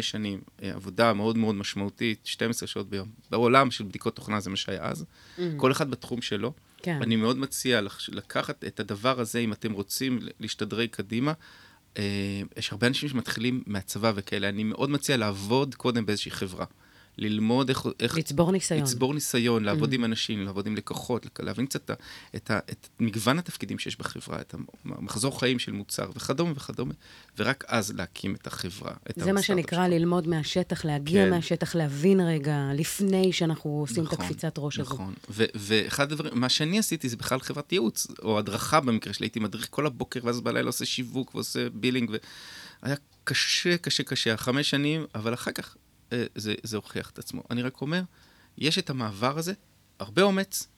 [0.00, 3.08] שנים אה, עבודה מאוד מאוד משמעותית, 12 שעות ביום.
[3.30, 5.04] בעולם של בדיקות תוכנה זה מה שהיה אז.
[5.04, 5.40] Mm-hmm.
[5.56, 6.52] כל אחד בתחום שלו.
[6.82, 6.98] כן.
[7.02, 11.32] אני מאוד מציע לקחת את הדבר הזה, אם אתם רוצים להשתדרג קדימה.
[11.98, 16.64] אה, יש הרבה אנשים שמתחילים מהצבא וכאלה, אני מאוד מציע לעבוד קודם באיזושהי חברה.
[17.20, 17.86] ללמוד איך...
[18.00, 18.82] איך לצבור ניסיון.
[18.82, 19.94] לצבור ניסיון, לעבוד mm.
[19.94, 22.00] עם אנשים, לעבוד עם לקוחות, להבין קצת את,
[22.36, 24.54] את, את מגוון התפקידים שיש בחברה, את
[24.84, 26.94] המחזור חיים של מוצר וכדומה וכדומה,
[27.38, 31.30] ורק אז להקים את החברה, את זה מה שנקרא ללמוד מהשטח, להגיע כן.
[31.30, 34.96] מהשטח, להבין רגע, לפני שאנחנו עושים נכון, את הקפיצת ראש נכון.
[34.96, 35.04] הזו.
[35.28, 39.40] נכון, ואחד הדברים, מה שאני עשיתי זה בכלל חברת ייעוץ, או הדרכה במקרה שלי, הייתי
[39.40, 42.10] מדריך כל הבוקר, ואז בלילה עושה שיווק ועושה billing,
[42.82, 45.76] והיה קשה, קשה, קשה, חמש שנים, אבל אחר כך
[46.34, 47.42] זה, זה הוכיח את עצמו.
[47.50, 48.02] אני רק אומר,
[48.58, 49.52] יש את המעבר הזה,
[49.98, 50.68] הרבה אומץ,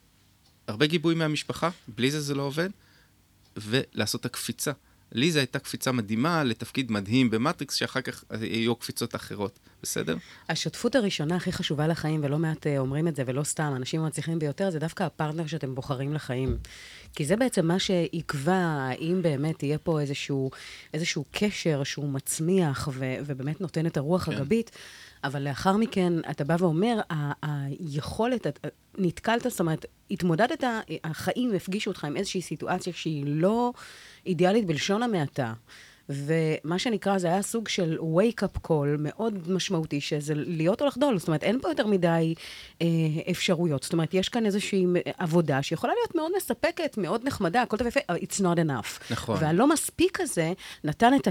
[0.66, 2.68] הרבה גיבוי מהמשפחה, בלי זה זה לא עובד,
[3.56, 4.72] ולעשות את הקפיצה.
[5.12, 9.58] לי זו הייתה קפיצה מדהימה לתפקיד מדהים במטריקס, שאחר כך יהיו קפיצות אחרות.
[9.82, 10.16] בסדר?
[10.48, 14.38] השותפות הראשונה הכי חשובה לחיים, ולא מעט אה, אומרים את זה, ולא סתם, האנשים המצליחים
[14.38, 16.56] ביותר, זה דווקא הפרטנר שאתם בוחרים לחיים.
[17.14, 20.50] כי זה בעצם מה שיקבע האם באמת יהיה פה איזשהו,
[20.94, 24.32] איזשהו קשר שהוא מצמיח ו, ובאמת נותן את הרוח כן.
[24.32, 24.70] הגבית.
[25.24, 27.00] אבל לאחר מכן, אתה בא ואומר,
[27.42, 28.46] היכולת,
[28.98, 30.64] נתקלת, זאת אומרת, התמודדת,
[31.04, 33.72] החיים הפגישו אותך עם איזושהי סיטואציה שהיא לא
[34.26, 35.52] אידיאלית בלשון המעטה.
[36.12, 41.18] ומה שנקרא, זה היה סוג של wake-up call מאוד משמעותי, שזה להיות או לחדול.
[41.18, 42.34] זאת אומרת, אין פה יותר מדי
[42.82, 42.86] אה,
[43.30, 43.82] אפשרויות.
[43.82, 44.86] זאת אומרת, יש כאן איזושהי
[45.18, 49.12] עבודה שיכולה להיות מאוד מספקת, מאוד נחמדה, הכל טוב אבל it's not enough.
[49.12, 49.36] נכון.
[49.40, 50.52] והלא מספיק הזה
[50.84, 51.28] נתן את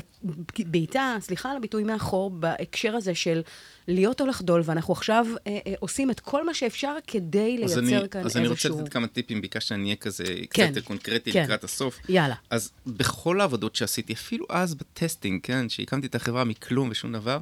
[0.60, 3.42] הבעיטה, סליחה על הביטוי מאחור, בהקשר הזה של
[3.88, 8.00] להיות או לחדול, ואנחנו עכשיו אה, אה, עושים את כל מה שאפשר כדי אז לייצר
[8.00, 8.82] אני, כאן אז אני רוצה איזשהו...
[8.82, 11.44] לתת כמה טיפים, ביקשת שאני אהיה כזה כן, קצת יותר קונקרטי כן.
[11.44, 12.00] לקראת הסוף.
[12.10, 12.36] יאללה.
[12.50, 17.40] אז בכל העבודות שעשיתי, אפילו אז בטסטינג, כן, שהקמתי את החברה מכלום ושום דבר,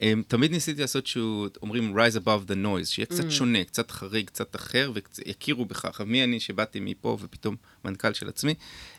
[0.00, 3.14] הם, תמיד ניסיתי לעשות שהוא, אומרים rise above the noise, שיהיה Mm.
[3.14, 5.66] קצת שונה, קצת חריג, קצת אחר, ויכירו.
[5.82, 8.54] עכשיו, מי אני שבאתי מפה ופתאום מנכ"ל של עצמי?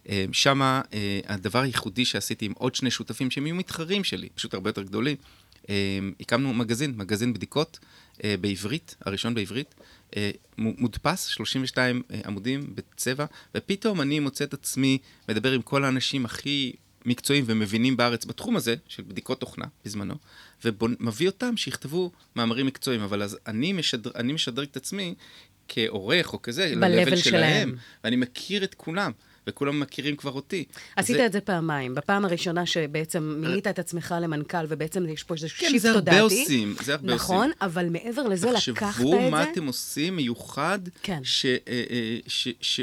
[0.06, 4.54] הם, שמה, אה, הדבר הייחודי שעשיתי עם עוד שני שותפים שהם יהיו מתחרים שלי, פשוט
[4.54, 5.16] הרבה יותר גדולים,
[5.68, 7.80] הם, הקמנו מגזין, מגזין בדיקות
[8.24, 9.76] אה, בעברית, הראשון בעברית,
[10.18, 13.26] אה, מו- מודפס, 32 אה, עמודים בצבע,
[13.56, 14.98] ופתאום אני מוצא את עצמי
[15.30, 16.74] מדבר עם כל האנשים הכי
[17.06, 20.16] מקצועיים ומבינים בארץ בתחום הזה, של בדיקות תוכנה בזמנו,
[20.66, 25.16] ומביא אותם שיכתבו מאמרים מקצועיים, אבל אז אני, משדר, אני משדרג את עצמי
[25.68, 27.18] כעורך או כזה, ב-level שלהם.
[27.18, 29.12] שלהם, ואני מכיר את כולם.
[29.48, 30.64] וכולם מכירים כבר אותי.
[30.96, 31.96] עשית זה- את זה פעמיים.
[31.96, 36.18] בפעם הראשונה שבעצם מילאת את עצמך למנכ"ל, ובעצם יש פה איזשהו כן, שיפט זה תודעתי.
[36.18, 37.16] הרבה עושים, זה הרבה עושים.
[37.16, 38.80] נכון, אבל מעבר לזה לקחת את זה...
[38.82, 41.22] תחשבו מה אתם עושים מיוחד, כן.
[41.46, 42.18] אה, אה,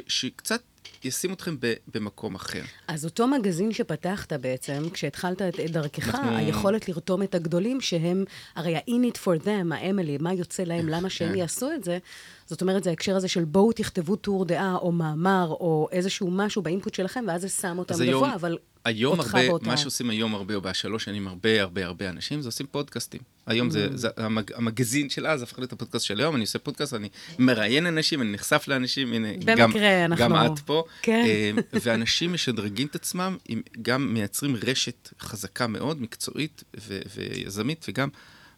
[0.09, 0.63] שקצת
[1.05, 2.63] ישים אתכם ב- במקום אחר.
[2.89, 8.25] אז אותו מגזין שפתחת בעצם, כשהתחלת את דרכך, אנחנו- היכולת לרתום את הגדולים שהם,
[8.57, 11.39] הרי ה-in it for them, האמילי, מה יוצא להם, למה שהם כן.
[11.39, 11.99] יעשו את זה,
[12.47, 16.63] זאת אומרת, זה ההקשר הזה של בואו תכתבו טור דעה, או מאמר, או איזשהו משהו
[16.63, 19.67] באינפוט שלכם, ואז זה שם אותם היום- גבוה, אבל היום אותך הרבה, באותו...
[19.67, 23.21] מה שעושים היום הרבה, או בשלוש שנים הרבה הרבה הרבה אנשים, זה עושים פודקאסטים.
[23.47, 23.97] היום זה, Mm.
[23.97, 27.87] זה המג, המגזין של אז הפך להיות הפודקאסט של היום, אני עושה פודקאסט, אני מראיין
[27.87, 29.71] אנשים, אני נחשף לאנשים, הנה, במקרה, גם,
[30.13, 30.85] אנחנו- גם את פה.
[31.03, 31.25] כן.
[31.27, 31.51] אה,
[31.85, 33.37] ואנשים משדרגים את עצמם,
[33.83, 38.09] גם מייצרים רשת חזקה מאוד, מקצועית ו, ויזמית, וגם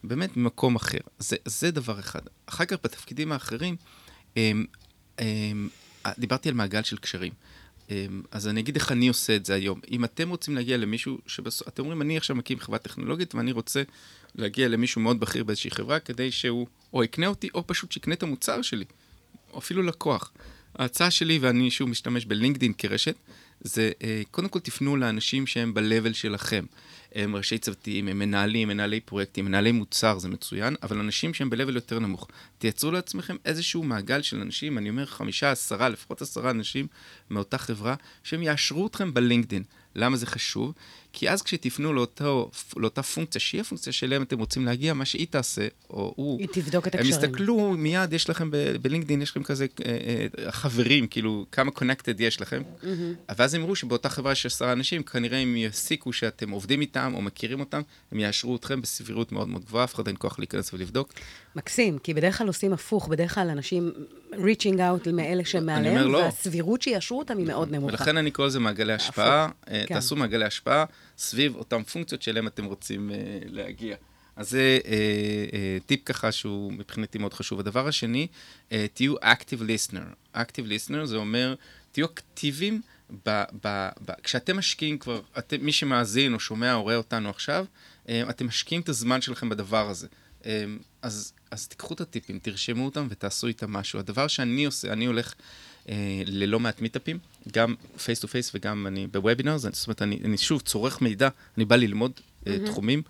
[0.04, 0.98] באמת ממקום אחר.
[1.18, 2.20] זה, זה דבר אחד.
[2.46, 3.76] אחר כך, בתפקידים האחרים,
[4.36, 4.66] הם,
[5.18, 5.68] הם,
[6.18, 7.32] דיברתי על מעגל של קשרים.
[7.90, 9.80] אמ, אז אני אגיד איך אני עושה את זה היום.
[9.90, 13.82] אם אתם רוצים להגיע למישהו שבסוף, אתם אומרים, אני עכשיו מקים חברה טכנולוגית ואני רוצה
[14.34, 18.22] להגיע למישהו מאוד בכיר באיזושהי חברה כדי שהוא או יקנה אותי או פשוט שיקנה את
[18.22, 18.84] המוצר שלי,
[19.52, 20.32] או אפילו לקוח.
[20.74, 23.14] ההצעה שלי, ואני שוב משתמש בלינקדין כרשת,
[23.60, 26.64] זה אה, קודם כל תפנו לאנשים שהם ב-level שלכם.
[27.14, 31.74] הם ראשי צוותים, הם מנהלים, מנהלי פרויקטים, מנהלי מוצר, זה מצוין, אבל אנשים שהם ב-level
[31.74, 32.28] יותר נמוך.
[32.58, 36.86] תייצרו לעצמכם איזשהו מעגל של אנשים, אני אומר חמישה, עשרה, לפחות עשרה אנשים
[37.30, 39.62] מאותה חברה, שהם יאשרו אתכם בלינקדין.
[39.94, 40.72] למה זה חשוב?
[41.18, 45.66] כי אז כשתפנו לאותו, לאותה פונקציה, שהיא הפונקציה שאליהם אתם רוצים להגיע, מה שהיא תעשה,
[45.90, 46.38] או הוא...
[46.40, 47.24] היא תבדוק את הם הקשרים.
[47.24, 48.50] יסתכלו מיד, יש לכם
[48.82, 49.96] בלינקדאין, יש לכם כזה אה,
[50.44, 52.62] אה, חברים, כאילו, כמה קונקטד יש לכם.
[53.38, 57.22] ואז הם יראו שבאותה חברה יש עשרה אנשים, כנראה הם יסיקו שאתם עובדים איתם או
[57.22, 57.80] מכירים אותם,
[58.12, 61.12] הם יאשרו אתכם בסבירות מאוד מאוד גבוהה, אף אחד אין כוח להיכנס ולבדוק.
[61.56, 63.92] מקסים, כי בדרך כלל עושים הפוך, בדרך כלל אנשים
[64.32, 66.18] reaching out מאלה שמעליהם, לא.
[66.18, 67.92] והסבירות שיאשרו אותם היא מאוד נמוכה.
[67.92, 69.48] ולכן אני קורא לזה מעגלי השפעה.
[69.70, 69.94] אה, כן.
[69.94, 70.84] תעשו מעגלי השפעה
[71.18, 73.16] סביב אותן פונקציות שאליהן אתם רוצים אה,
[73.46, 73.96] להגיע.
[74.36, 74.92] אז זה אה,
[75.52, 77.60] אה, טיפ ככה שהוא מבחינתי מאוד חשוב.
[77.60, 78.26] הדבר השני,
[78.72, 80.36] אה, תהיו active listener.
[80.36, 81.54] active listener זה אומר,
[81.92, 82.80] תהיו אקטיביים
[83.26, 87.66] ב, ב, ב, כשאתם משקיעים כבר, אתם, מי שמאזין או שומע או רואה אותנו עכשיו,
[88.08, 90.06] אה, אתם משקיעים את הזמן שלכם בדבר הזה.
[90.46, 90.64] אה,
[91.02, 93.98] אז, אז תיקחו את הטיפים, תרשמו אותם ותעשו איתם משהו.
[93.98, 95.34] הדבר שאני עושה, אני הולך
[96.26, 97.18] ללא מעט מיטאפים,
[97.52, 97.74] גם
[98.04, 101.76] face to face וגם אני בוובינר, זאת אומרת, אני, אני שוב צורך מידע, אני בא
[101.76, 102.12] ללמוד
[102.46, 103.02] אה, תחומים.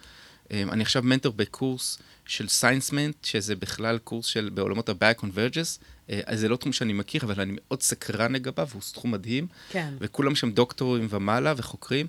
[0.52, 5.82] אה, אני עכשיו מנטור בקורס של סיינסמנט, שזה בכלל קורס של בעולמות ה-Bio-Convergence.
[6.10, 9.46] אה, אז זה לא תחום שאני מכיר, אבל אני מאוד סקרן לגביו, והוא תחום מדהים.
[9.70, 9.94] כן.
[10.00, 12.06] וכולם שם דוקטורים ומעלה וחוקרים.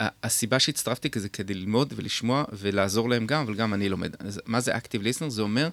[0.00, 4.16] ה- הסיבה שהצטרפתי זה כדי ללמוד ולשמוע ולעזור להם גם, אבל גם אני לומד.
[4.18, 5.28] אז מה זה Active Listener?
[5.28, 5.68] זה אומר,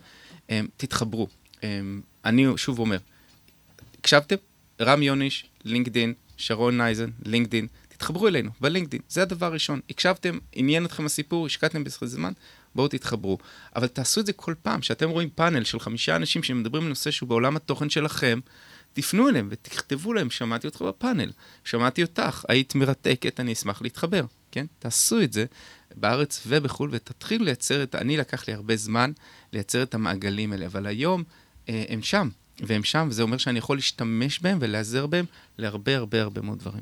[0.47, 1.27] um, תתחברו.
[1.55, 1.61] Um,
[2.25, 2.97] אני שוב אומר,
[3.99, 4.35] הקשבתם?
[4.81, 7.67] רם יוניש, לינקדין, שרון אייזן, לינקדין,
[7.97, 9.79] תתחברו אלינו בלינקדין, זה הדבר הראשון.
[9.89, 12.33] הקשבתם, עניין אתכם הסיפור, השקעתם בזה זמן,
[12.75, 13.37] בואו תתחברו.
[13.75, 17.11] אבל תעשו את זה כל פעם, שאתם רואים פאנל של חמישה אנשים שמדברים על נושא
[17.11, 18.39] שהוא בעולם התוכן שלכם,
[18.93, 21.31] תפנו אליהם ותכתבו להם, שמעתי אותך בפאנל,
[21.63, 24.65] שמעתי אותך, היית מרתקת, אני אשמח להתחבר, כן?
[24.79, 25.45] תעשו את זה.
[25.95, 29.11] בארץ ובחו"ל, ותתחילו לייצר את, אני לקח לי הרבה זמן
[29.53, 31.23] לייצר את המעגלים האלה, אבל היום
[31.69, 32.29] אה, הם שם,
[32.61, 35.25] והם שם, וזה אומר שאני יכול להשתמש בהם ולהיעזר בהם
[35.57, 36.81] להרבה הרבה הרבה מאוד דברים.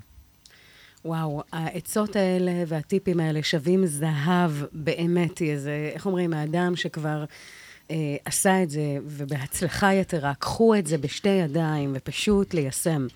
[1.05, 5.41] וואו, העצות האלה והטיפים האלה שווים זהב, באמת.
[5.41, 7.25] איזה, איך אומרים, האדם שכבר
[7.91, 13.07] אה, עשה את זה, ובהצלחה יתרה, קחו את זה בשתי ידיים ופשוט ליישם.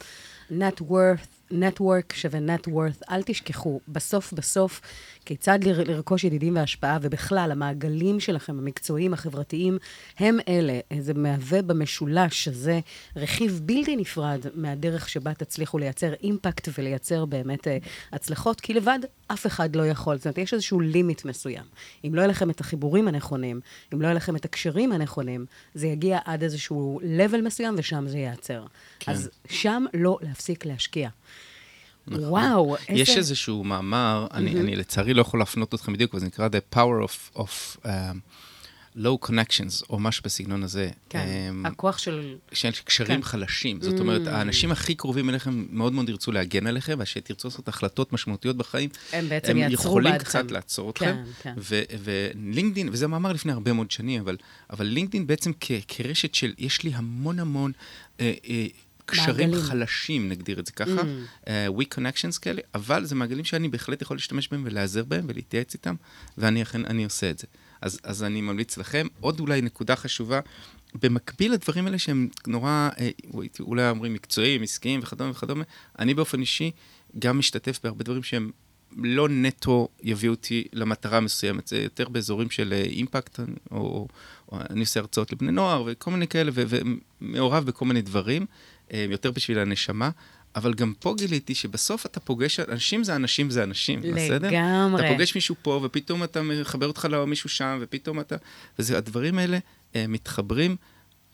[0.52, 4.82] net worth, network שווה worth, אל תשכחו, בסוף בסוף,
[5.26, 9.78] כיצד ל- לרכוש ידידים והשפעה, ובכלל, המעגלים שלכם, המקצועיים, החברתיים,
[10.20, 10.80] הם אלה.
[11.00, 12.80] זה מהווה במשולש הזה
[13.16, 17.78] רכיב בלתי נפרד מהדרך שבה תצליחו לייצר אימפקט ולייצר באמת אה,
[18.12, 20.18] הצלחות, כי לבד אף אחד לא יכול.
[20.18, 21.64] זאת אומרת, יש איזשהו לימיט מסוים.
[22.06, 23.60] אם לא יהיה לכם את החיבורים הנכונים,
[23.94, 28.18] אם לא יהיה לכם את הקשרים הנכונים, זה יגיע עד איזשהו level מסוים, ושם זה
[28.18, 28.66] ייעצר.
[29.00, 29.12] כן.
[29.12, 31.10] אז שם לא להפסיק להשקיע.
[32.10, 32.24] נכון.
[32.26, 33.02] וואו, איזה...
[33.02, 36.76] יש איזשהו מאמר, אני, אני לצערי לא יכול להפנות אתכם בדיוק, אבל זה נקרא The
[36.76, 37.88] Power of, of um,
[38.98, 40.90] Low Connections, או משהו בסגנון הזה.
[41.10, 41.28] כן,
[41.64, 42.36] Um, הכוח של...
[42.52, 43.22] של קשרים כן.
[43.28, 43.82] חלשים.
[43.82, 44.30] זאת אומרת, Mm.
[44.30, 49.30] האנשים הכי קרובים אליכם מאוד מאוד ירצו להגן עליכם, ושתרצו לעשות החלטות משמעותיות בחיים, הם
[49.30, 50.26] בעצם הם יעצרו יכולים בעדכם.
[50.30, 51.06] קצת לעצור אתכם.
[51.06, 51.54] כן, כן.
[51.58, 54.38] ו- ולינקדין, וזה מאמר לפני הרבה מאוד שנים, אבל,
[54.70, 57.72] אבל לינקדין בעצם כ- כרשת של, יש לי המון המון
[58.20, 58.66] אה, אה,
[59.10, 59.70] קשרים מעגלים.
[59.70, 61.48] חלשים, נגדיר את זה ככה, Mm.
[61.48, 65.74] אה, weak connections כאלה, אבל זה מעגלים שאני בהחלט יכול להשתמש בהם ולהיעזר בהם ולהתייעץ
[65.74, 65.96] איתם,
[66.38, 67.48] ואני אכן, אני עושה את זה.
[67.82, 69.08] אז, אז אני ממליץ לכם.
[69.20, 70.40] עוד אולי נקודה חשובה,
[71.02, 73.10] במקביל לדברים האלה שהם נורא, אה,
[73.60, 75.64] אולי אומרים מקצועיים, עסקיים וכדומה וכדומה,
[76.00, 76.72] אני באופן אישי
[77.20, 78.52] גם משתתף בהרבה דברים שהם
[78.98, 84.08] לא נטו יביאו אותי למטרה מסוימת, זה יותר באזורים של אה, אימפקט, או, או,
[84.52, 88.48] או אני עושה הרצאות לבני נוער וכל מיני כאלה, ומעורב בכל מיני דברים, אה,
[88.94, 90.10] יותר בשביל הנשמה.
[90.56, 94.48] אבל גם פה גיליתי שבסוף אתה פוגש, אנשים זה אנשים זה אנשים, בסדר?
[94.48, 95.06] לגמרי.
[95.06, 98.36] אתה פוגש מישהו פה, ופתאום אתה מחבר אותך למישהו שם, ופתאום אתה...
[98.80, 99.58] וזה, הדברים האלה
[99.96, 100.76] אה, מתחברים.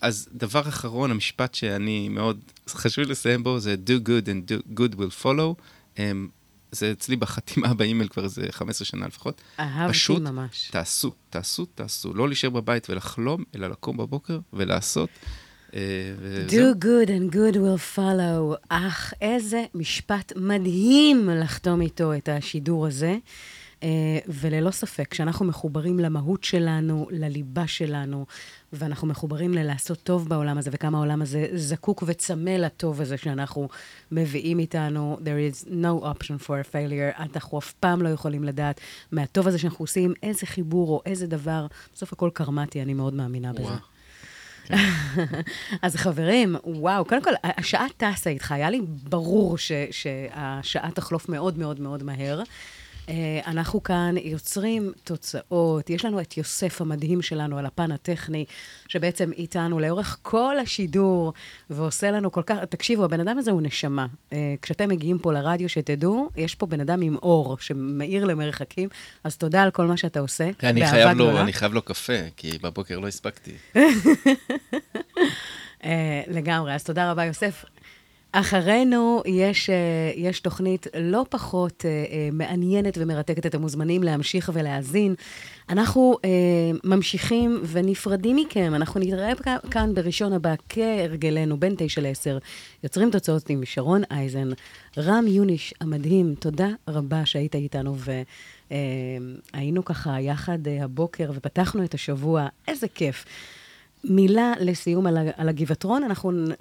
[0.02, 4.96] אז דבר אחרון, המשפט שאני מאוד חשוב לסיים בו, זה do good and do good
[4.96, 5.62] will follow.
[6.00, 6.12] אה,
[6.72, 9.42] זה אצלי בחתימה באימייל כבר איזה 15 שנה לפחות.
[9.60, 10.70] אהבתי פשוט ממש.
[10.72, 12.14] תעשו, תעשו, תעשו.
[12.14, 15.10] לא להישאר בבית ולחלום, אלא לקום בבוקר ולעשות.
[15.76, 15.82] אה.
[16.48, 18.56] Do good and good will follow.
[18.70, 23.18] אך, איזה משפט מדהים לחתום איתו את השידור הזה.
[23.84, 28.26] אה, וללא ספק, כשאנחנו מחוברים למהות שלנו, לליבה שלנו,
[28.74, 33.70] ואנחנו מחוברים ללעשות טוב בעולם הזה, וכמה העולם הזה זקוק וצמא לטוב הזה שאנחנו
[34.12, 38.82] מביאים איתנו, there is no option for a failure, אנחנו אף פעם לא יכולים לדעת
[39.12, 43.54] מהטוב הזה שאנחנו עושים, איזה חיבור או איזה דבר, בסוף הכל קרמטי, אני מאוד מאמינה
[43.54, 43.95] בזה.
[44.70, 44.80] וואו.
[45.82, 49.58] אז חברים, וואו, קודם כל, השעה טסה איתך, היה לי ברור
[49.92, 52.42] שהשעה תחלוף מאוד מאוד מאוד מהר.
[53.10, 58.46] אה, אנחנו כאן יוצרים תוצאות, יש לנו את יוסף המדהים שלנו על הפן הטכני,
[58.88, 61.34] שבעצם איתנו לאורך כל השידור,
[61.70, 64.06] ועושה לנו כל כך, תקשיבו, הבן אדם הזה הוא נשמה.
[64.34, 68.90] אה, כשאתם מגיעים פה לרדיו, שתדעו, יש פה בן אדם עם אור שמאיר למרחקים,
[69.24, 70.50] אז תודה על כל מה שאתה עושה.
[70.64, 71.42] אני חייב, לו.
[71.42, 73.52] אני חייב לו קפה, כי בבוקר לא הספקתי.
[75.84, 77.66] אה, לגמרי, אז תודה רבה, יוסף.
[78.38, 79.76] אחרינו יש, אה,
[80.16, 83.46] יש תוכנית לא פחות אה, אה, מעניינת ומרתקת.
[83.46, 85.16] אתם מוזמנים להמשיך ולהאזין.
[85.70, 86.18] אנחנו
[86.84, 88.74] ממשיכים ונפרדים מכם.
[88.76, 89.32] אנחנו נתראה
[89.72, 92.38] כאן בראשון הבא, כהרגלנו, בין תשע לעשר.
[92.84, 94.50] יוצרים תוצאות עם שרון אייזן.
[94.98, 97.96] רם יוניש המדהים, תודה רבה שהיית איתנו
[99.54, 102.48] והיינו ככה יחד הבוקר ופתחנו את השבוע.
[102.68, 103.26] איזה כיף.
[104.10, 106.52] מילה לסיום על, על הגבעתרון, אנחנו נ,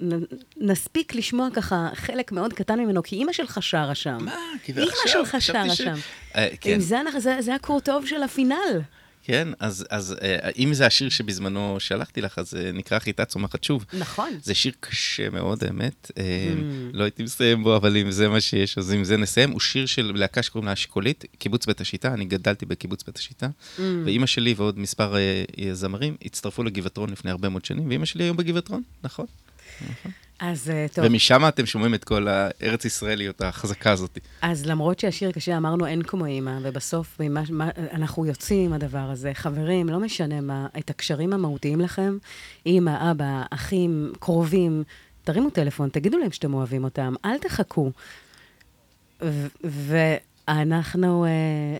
[0.57, 4.17] נספיק לשמוע ככה חלק מאוד קטן ממנו, כי אימא שלך שרה שם.
[4.21, 4.35] מה?
[4.63, 5.93] כי אימא עכשיו, שלך שרה ש- שם.
[6.35, 6.79] אה, כן.
[6.79, 8.79] זה, זה, זה הקורטוב של הפינל.
[9.27, 13.63] כן, אז, אז אה, אם זה השיר שבזמנו שלחתי לך, אז אה, נקרא חיטה צומחת
[13.63, 13.85] שוב.
[13.93, 14.29] נכון.
[14.43, 16.11] זה שיר קשה מאוד, האמת.
[16.17, 16.53] אה,
[16.93, 19.51] לא הייתי מסיים בו, אבל אם זה מה שיש, אז עם זה נסיים.
[19.51, 23.47] הוא שיר של להקה שקוראים לה אשכולית, קיבוץ בית השיטה, אני גדלתי בקיבוץ בית השיטה.
[23.79, 25.15] ואימא שלי ועוד מספר
[25.73, 29.25] זמרים הצטרפו לגבעתרון לפני הרבה מאוד שנים, ואימא שלי היום בגבעתרון, נכון.
[30.39, 34.19] אז אה, טוב, ומשם אתם שומעים את כל הארץ ישראליות החזקה הזאת.
[34.41, 38.97] אז למרות שהשיר קשה, אמרנו אין כמו אימא, ובסוף ממה, מה, אנחנו יוצאים עם הדבר
[39.11, 39.33] הזה.
[39.33, 42.17] חברים, לא משנה מה, את הקשרים המהותיים לכם,
[42.65, 44.83] אימא, אבא, אחים, קרובים,
[45.23, 47.91] תרימו טלפון, תגידו להם שאתם אוהבים אותם, אל תחכו.
[50.47, 51.29] ואנחנו אה,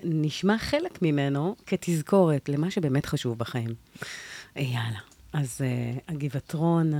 [0.04, 3.74] נשמע חלק ממנו כתזכורת למה שבאמת חשוב בחיים.
[4.56, 5.00] יאללה.
[5.34, 6.94] אז אה, הגבעתרון,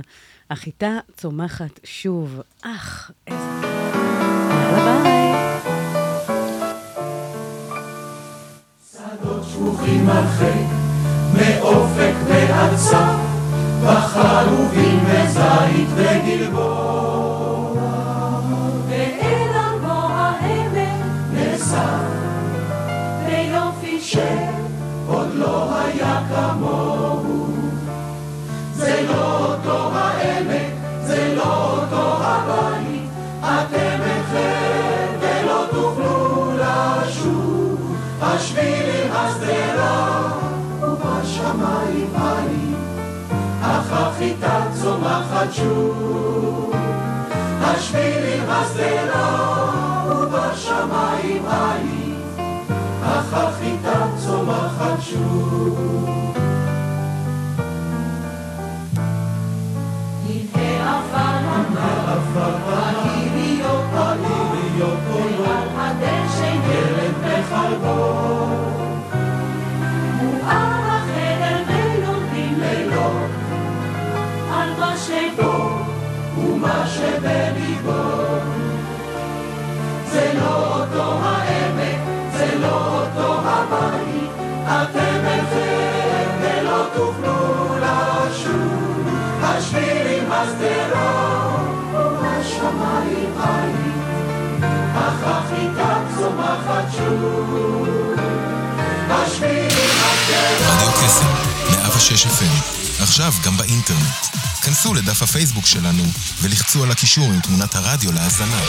[0.50, 2.40] החיטה צומחת שוב.
[2.62, 3.40] אך, איזה...
[4.50, 5.26] יאללה ביי.
[9.42, 10.66] זכוכים הרחק,
[11.32, 12.14] מאופק
[12.76, 13.16] צף,
[13.84, 17.36] בחרובים וזית וגלבוע.
[18.88, 21.98] ואל ארבו העמק נאסר
[23.26, 27.15] ביופי שעוד לא היה כמוהו.
[44.86, 46.74] צומחת שוב.
[47.60, 52.14] השבילים השדרה ובשמיים עין,
[53.02, 56.06] אך החיטה צומחת שוב.
[65.78, 68.65] הדשא ילד בחלבו,
[75.06, 75.78] משאבו
[76.38, 78.02] ומה שבליבו.
[80.12, 81.98] זה לא אותו העמק,
[82.32, 84.30] זה לא אותו הבית,
[84.64, 89.08] אתם אינכם ולא תוכלו לשוב.
[89.42, 91.56] השבילים השדרה
[91.92, 93.92] ובשמיים עין,
[94.94, 97.88] אך החיטה צומחת שוב.
[99.10, 101.26] השבילים השדרה רדיו קסם,
[101.70, 104.45] 106 FM, עכשיו גם באינטרנט.
[104.66, 106.02] כנסו לדף הפייסבוק שלנו
[106.42, 108.60] ולחצו על הקישור עם תמונת הרדיו להאזנה.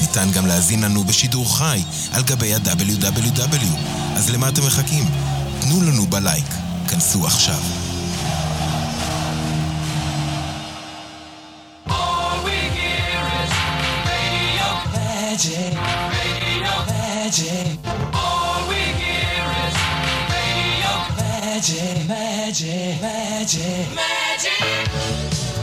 [0.00, 3.76] ניתן גם להזין לנו בשידור חי על גבי ה-WW.
[4.16, 5.04] אז למה אתם מחכים?
[5.60, 6.46] תנו לנו בלייק.
[6.88, 7.58] כנסו עכשיו.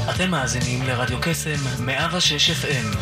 [0.09, 2.97] אתם מאזינים לרדיו קסם 106 FM